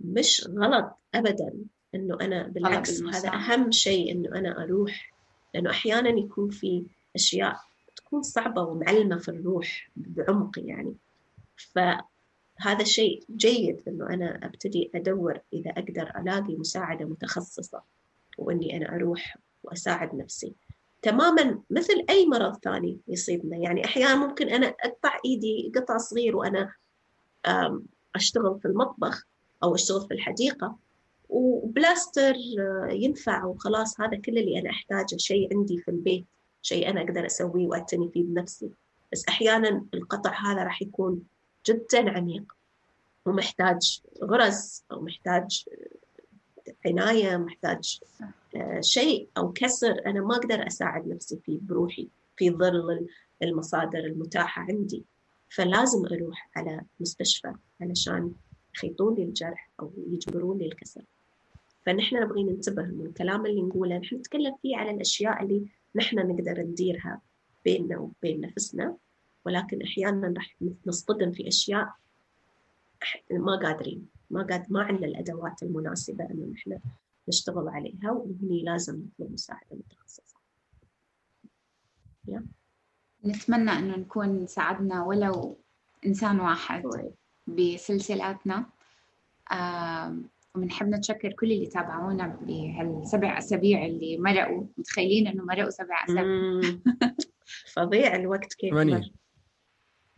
مش 0.00 0.48
غلط 0.58 0.96
ابدا 1.14 1.52
إنه 1.94 2.18
أنا 2.20 2.42
بالعكس 2.48 3.02
هذا 3.02 3.28
أهم 3.28 3.70
شيء 3.70 4.12
إنه 4.12 4.38
أنا 4.38 4.64
أروح 4.64 5.12
لأنه 5.54 5.70
أحيانا 5.70 6.08
يكون 6.08 6.50
في 6.50 6.86
أشياء 7.16 7.56
تكون 7.96 8.22
صعبة 8.22 8.62
ومعلمة 8.62 9.18
في 9.18 9.28
الروح 9.28 9.90
بعمق 9.96 10.58
يعني. 10.58 10.94
فهذا 11.56 12.84
شيء 12.84 13.24
جيد 13.30 13.82
إنه 13.88 14.06
أنا 14.06 14.46
أبتدي 14.46 14.90
أدور 14.94 15.40
إذا 15.52 15.70
أقدر 15.70 16.12
ألاقي 16.20 16.56
مساعدة 16.56 17.04
متخصصة 17.04 17.82
وإني 18.38 18.76
أنا 18.76 18.94
أروح 18.94 19.36
وأساعد 19.62 20.14
نفسي. 20.14 20.54
تماما 21.02 21.62
مثل 21.70 22.04
أي 22.10 22.26
مرض 22.26 22.56
ثاني 22.56 23.00
يصيبنا. 23.08 23.56
يعني 23.56 23.84
أحيانا 23.84 24.26
ممكن 24.26 24.48
أنا 24.48 24.66
أقطع 24.66 25.18
إيدي 25.24 25.72
قطع 25.76 25.96
صغير 25.96 26.36
وأنا 26.36 26.72
أشتغل 28.14 28.58
في 28.62 28.68
المطبخ 28.68 29.26
أو 29.62 29.74
اشتغل 29.74 30.08
في 30.08 30.14
الحديقة. 30.14 30.76
وبلاستر 31.28 32.34
آه، 32.58 32.88
ينفع 32.90 33.44
وخلاص. 33.44 34.00
هذا 34.00 34.16
كل 34.16 34.38
اللي 34.38 34.58
أنا 34.58 34.70
أحتاجه 34.70 35.16
شيء 35.16 35.56
عندي 35.56 35.78
في 35.78 35.90
البيت 35.90 36.26
شيء 36.62 36.90
أنا 36.90 37.00
أقدر 37.02 37.26
أسويه 37.26 37.66
واعتني 37.66 38.10
فيه 38.12 38.24
بنفسي. 38.24 38.70
بس 39.12 39.28
أحيانا 39.28 39.84
القطع 39.94 40.52
هذا 40.52 40.62
راح 40.62 40.82
يكون 40.82 41.22
جدا 41.66 42.10
عميق 42.10 42.52
ومحتاج 43.26 44.00
غرز 44.22 44.84
أو 44.92 45.00
محتاج 45.00 45.64
آه، 45.72 46.88
عناية 46.88 47.36
محتاج 47.36 48.00
آه، 48.56 48.80
شيء 48.80 49.28
أو 49.36 49.52
كسر 49.52 50.06
أنا 50.06 50.20
ما 50.20 50.36
أقدر 50.36 50.66
أساعد 50.66 51.08
نفسي 51.08 51.40
فيه 51.44 51.58
بروحي 51.62 52.08
في 52.36 52.50
ظل 52.50 53.06
المصادر 53.42 53.98
المتاحة 53.98 54.62
عندي. 54.62 55.04
فلازم 55.48 56.06
أروح 56.06 56.50
على 56.56 56.80
مستشفى 57.00 57.52
علشان 57.80 58.32
يخيطون 58.74 59.14
لي 59.14 59.22
الجرح 59.22 59.70
أو 59.80 59.92
يجبرون 59.96 60.58
لي 60.58 60.66
الكسر 60.66 61.02
فنحن 61.86 62.16
نبغي 62.16 62.44
ننتبه 62.44 62.82
من 62.82 63.06
الكلام 63.06 63.46
اللي 63.46 63.62
نقوله 63.62 63.98
نحن 63.98 64.16
نتكلم 64.16 64.56
فيه 64.62 64.76
على 64.76 64.90
الأشياء 64.90 65.42
اللي 65.42 65.66
نحن 65.96 66.16
نقدر 66.16 66.60
نديرها 66.62 67.20
بيننا 67.64 67.98
وبين 67.98 68.40
نفسنا 68.40 68.96
ولكن 69.44 69.82
أحيانا 69.82 70.34
راح 70.36 70.56
نصطدم 70.86 71.32
في 71.32 71.48
أشياء 71.48 71.94
ما 73.30 73.56
قادرين 73.56 74.08
ما 74.30 74.42
قاد 74.42 74.72
ما 74.72 74.82
عندنا 74.82 75.06
الأدوات 75.06 75.62
المناسبة 75.62 76.24
إنه 76.30 76.46
نحن 76.46 76.78
نشتغل 77.28 77.68
عليها 77.68 78.10
وهني 78.10 78.62
لازم 78.62 79.02
نطلب 79.02 79.32
مساعدة 79.32 79.76
متخصصة. 79.76 80.34
yeah. 82.30 82.42
نتمنى 83.24 83.70
إنه 83.70 83.96
نكون 83.96 84.46
ساعدنا 84.46 85.04
ولو 85.04 85.58
إنسان 86.06 86.40
واحد 86.40 86.82
طيب. 86.82 87.12
بسلسلاتنا. 87.46 88.66
وبنحب 90.54 90.86
نتشكر 90.88 91.32
كل 91.32 91.52
اللي 91.52 91.66
تابعونا 91.66 92.26
بهالسبع 92.26 93.38
أسابيع 93.38 93.86
اللي 93.86 94.18
مرقوا. 94.18 94.64
متخيلين 94.76 95.26
إنه 95.26 95.44
مرقوا 95.44 95.70
سبع 95.70 96.04
أسابيع. 96.04 96.78
فظيع 97.72 98.16
الوقت 98.16 98.54
كيف 98.54 98.70
ثمانية. 98.70 99.02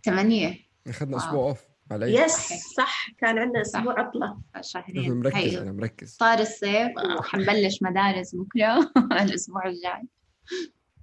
ثمانية. 0.04 0.58
أخذنا 0.86 1.16
أسبوع 1.16 1.48
off 1.48 1.60
علي. 1.90 2.14
yes 2.14 2.52
صح. 2.76 3.10
كان 3.18 3.38
عندنا 3.38 3.60
أسبوع 3.60 4.00
عطله 4.00 4.40
شهرين. 4.60 5.12
مركز 5.20 5.54
أنا 5.54 5.72
مركز. 5.72 6.16
صار 6.16 6.38
الصيف 6.38 6.92
وحنبلش 7.18 7.82
مدارس 7.82 8.34
بكرة 8.34 8.92
الأسبوع 9.22 9.66
الجاي. 9.66 10.08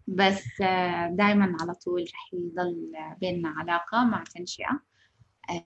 بس 0.07 0.61
آه، 0.61 1.07
دائما 1.07 1.57
على 1.61 1.73
طول 1.73 2.05
رح 2.13 2.29
يضل 2.33 2.91
بيننا 3.21 3.49
علاقة 3.49 4.05
مع 4.05 4.23
تنشئة. 4.23 4.71
آه، 4.71 4.88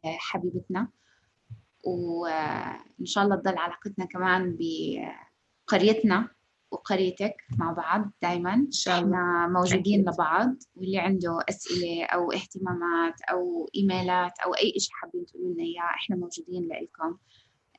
حبيبتنا. 0.03 0.87
وإن 1.83 3.05
شاء 3.05 3.23
الله 3.23 3.35
تضل 3.35 3.57
علاقتنا 3.57 4.05
كمان 4.05 4.57
بقريتنا 4.59 6.29
وقريتك 6.71 7.35
مع 7.57 7.71
بعض 7.71 8.11
دائما 8.21 8.53
إن 8.53 8.71
شاء 8.71 8.99
الله 8.99 9.15
إحنا 9.15 9.47
موجودين. 9.47 10.01
لبعض. 10.01 10.55
واللي 10.75 10.97
عنده 10.99 11.39
أسئلة 11.49 12.05
أو 12.05 12.31
اهتمامات 12.31 13.21
أو 13.21 13.69
إيميلات 13.75 14.39
أو 14.39 14.53
أي 14.53 14.73
شيء 14.79 14.91
حابين 14.91 15.25
تقولوا 15.25 15.53
لنا 15.53 15.63
إياه 15.63 15.81
إحنا 15.83 16.15
موجودين 16.15 16.67
لكم 16.67 17.17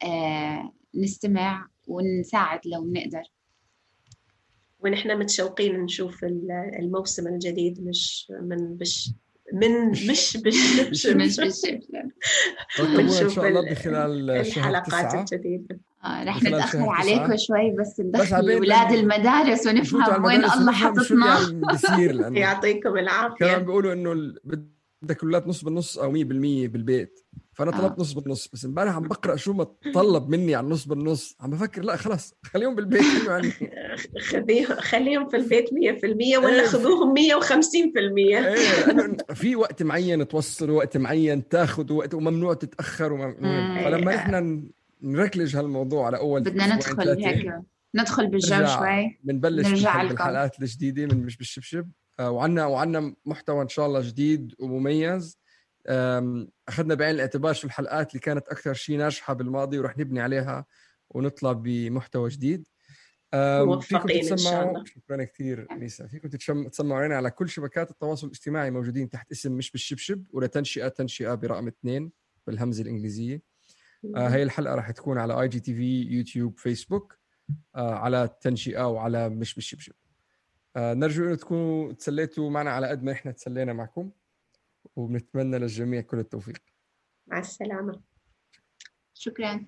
آه 0.02 0.72
نستمع 0.94 1.68
ونساعد 1.88 2.60
لو 2.66 2.82
بنقدر 2.84 3.22
ونحن 4.80 5.18
متشوقين 5.18 5.80
نشوف 5.80 6.24
الموسم 6.78 7.26
الجديد 7.26 7.86
مش 7.86 8.32
من 8.40 8.76
بش 8.76 9.10
من 9.52 9.90
مش 9.90 10.06
بالشبشب 10.36 10.90
مش 10.90 11.06
بالشبشب 11.06 11.80
إن 12.80 13.08
شاء 13.08 13.48
الله 13.48 13.70
بخلال 13.70 14.30
الحلقات 14.30 15.14
الجديدة. 15.14 15.80
آه 16.04 16.24
رح 16.24 16.42
نتأخر 16.42 16.88
عليكم 16.88 17.36
شوي 17.36 17.70
بس 17.70 18.00
ندخل 18.00 18.50
أولاد 18.50 18.92
المدارس 18.92 19.66
ونفهم 19.66 20.24
وين 20.24 20.44
الله 20.44 20.72
حطتنا 20.72 21.36
بصير 21.72 22.36
يعطيكم 22.36 22.98
العافية. 22.98 23.46
كانوا 23.46 23.58
بيقولوا 23.58 23.92
إنه 23.92 24.34
بدك 25.02 25.22
أولاد 25.22 25.48
نص 25.48 25.64
بالنص 25.64 25.98
أو 25.98 26.12
100% 26.12 26.16
بالبيت. 26.16 27.23
فأنا 27.54 27.76
آه. 27.76 27.78
طلبت 27.78 27.98
نص 27.98 28.12
بالنص 28.12 28.48
بس 28.52 28.64
امبارح 28.64 28.96
عم 28.96 29.08
بقرأ 29.08 29.36
شو 29.36 29.52
ما 29.52 29.66
طلب 29.94 30.28
مني 30.28 30.54
على 30.54 30.64
النص 30.64 30.84
بالنص 30.84 31.36
عم 31.40 31.50
بفكر 31.50 31.82
لا 31.82 31.96
خلاص 31.96 32.34
خليهم 32.44 32.74
بالبيت 32.74 33.02
يعني؟ 33.28 33.52
خليهم 34.30 34.76
خليهم 34.76 35.28
في 35.28 35.36
البيت 35.36 35.70
100% 35.70 35.74
ولا 36.38 36.60
إيه. 36.60 36.66
خذوهم 36.66 37.14
150% 37.14 37.18
إيه 38.18 39.16
في 39.40 39.56
وقت 39.56 39.82
معين 39.82 40.28
توصلوا 40.28 40.76
وقت 40.76 40.96
معين 40.96 41.48
تاخذوا 41.48 41.98
وقت 41.98 42.14
وممنوع 42.14 42.54
تتأخر 42.54 43.12
وممنوع 43.12 43.84
فلما 43.84 44.14
إحنا 44.14 44.62
نركلج 45.02 45.56
هالموضوع 45.56 46.06
على 46.06 46.18
أول 46.18 46.40
بدنا 46.40 46.74
ندخل 46.74 47.24
هيك 47.24 47.52
ندخل 47.94 48.26
بالجو 48.26 48.66
شوي 48.66 49.18
بنبلش 49.22 49.68
نرجع 49.68 50.02
بالحلقات 50.02 50.60
الجديدة 50.60 51.06
من 51.06 51.24
مش 51.24 51.36
بالشبشب. 51.36 51.90
آه، 52.20 52.30
وعنا 52.30 52.66
وعنا 52.66 53.14
محتوى 53.26 53.62
إن 53.62 53.68
شاء 53.68 53.86
الله 53.86 54.00
جديد 54.00 54.54
ومميز. 54.58 55.38
أخذنا 55.88 56.94
بعين 56.94 57.14
الاعتبار 57.14 57.52
شو 57.52 57.66
الحلقات 57.66 58.10
اللي 58.10 58.20
كانت 58.20 58.48
أكثر 58.48 58.74
شيء 58.74 58.98
ناجحة 58.98 59.34
بالماضي 59.34 59.78
ورح 59.78 59.98
نبني 59.98 60.20
عليها 60.20 60.66
ونطلع 61.10 61.52
بمحتوى 61.52 62.28
جديد. 62.28 62.68
شاء 64.36 64.68
الله. 64.68 64.84
شكرا 64.84 65.24
كثير 65.24 65.66
ليسا. 65.78 66.06
فيكم 66.06 66.28
تسمعوا 66.68 67.00
علينا 67.00 67.16
على 67.16 67.30
كل 67.30 67.48
شبكات 67.48 67.90
التواصل 67.90 68.26
الاجتماعي 68.26 68.70
موجودين 68.70 69.10
تحت 69.10 69.32
اسم 69.32 69.52
مش 69.52 69.70
بالشبشب 69.70 70.24
ولا 70.30 70.46
تنشئه 70.46 70.88
تنشئة 70.88 71.34
برقم 71.34 71.66
اثنين 71.66 72.12
بالهمزة 72.46 72.82
الإنجليزية. 72.82 73.42
آه 74.16 74.28
هي 74.28 74.42
الحلقة 74.42 74.74
راح 74.74 74.90
تكون 74.90 75.18
على 75.18 75.40
IGTV 75.40 76.02
يوتيوب 76.02 76.58
فيسبوك 76.58 77.18
آه 77.76 77.94
على 77.94 78.24
التنشئة 78.24 78.88
وعلى 78.88 79.28
مش 79.28 79.54
بالشبشب. 79.54 79.92
آه 80.76 80.94
نرجو 80.94 81.24
إنه 81.24 81.34
تكونوا 81.34 81.92
تسليتوا 81.92 82.50
معنا 82.50 82.70
على 82.70 82.86
قد 82.88 83.02
ما 83.02 83.12
إحنا 83.12 83.32
تسلينا 83.32 83.72
معكم. 83.72 84.10
وبنتمنى 84.96 85.58
للجميع 85.58 86.00
كل 86.00 86.18
التوفيق. 86.18 86.62
مع 87.26 87.38
السلامة. 87.38 88.02
شكرا. 89.14 89.66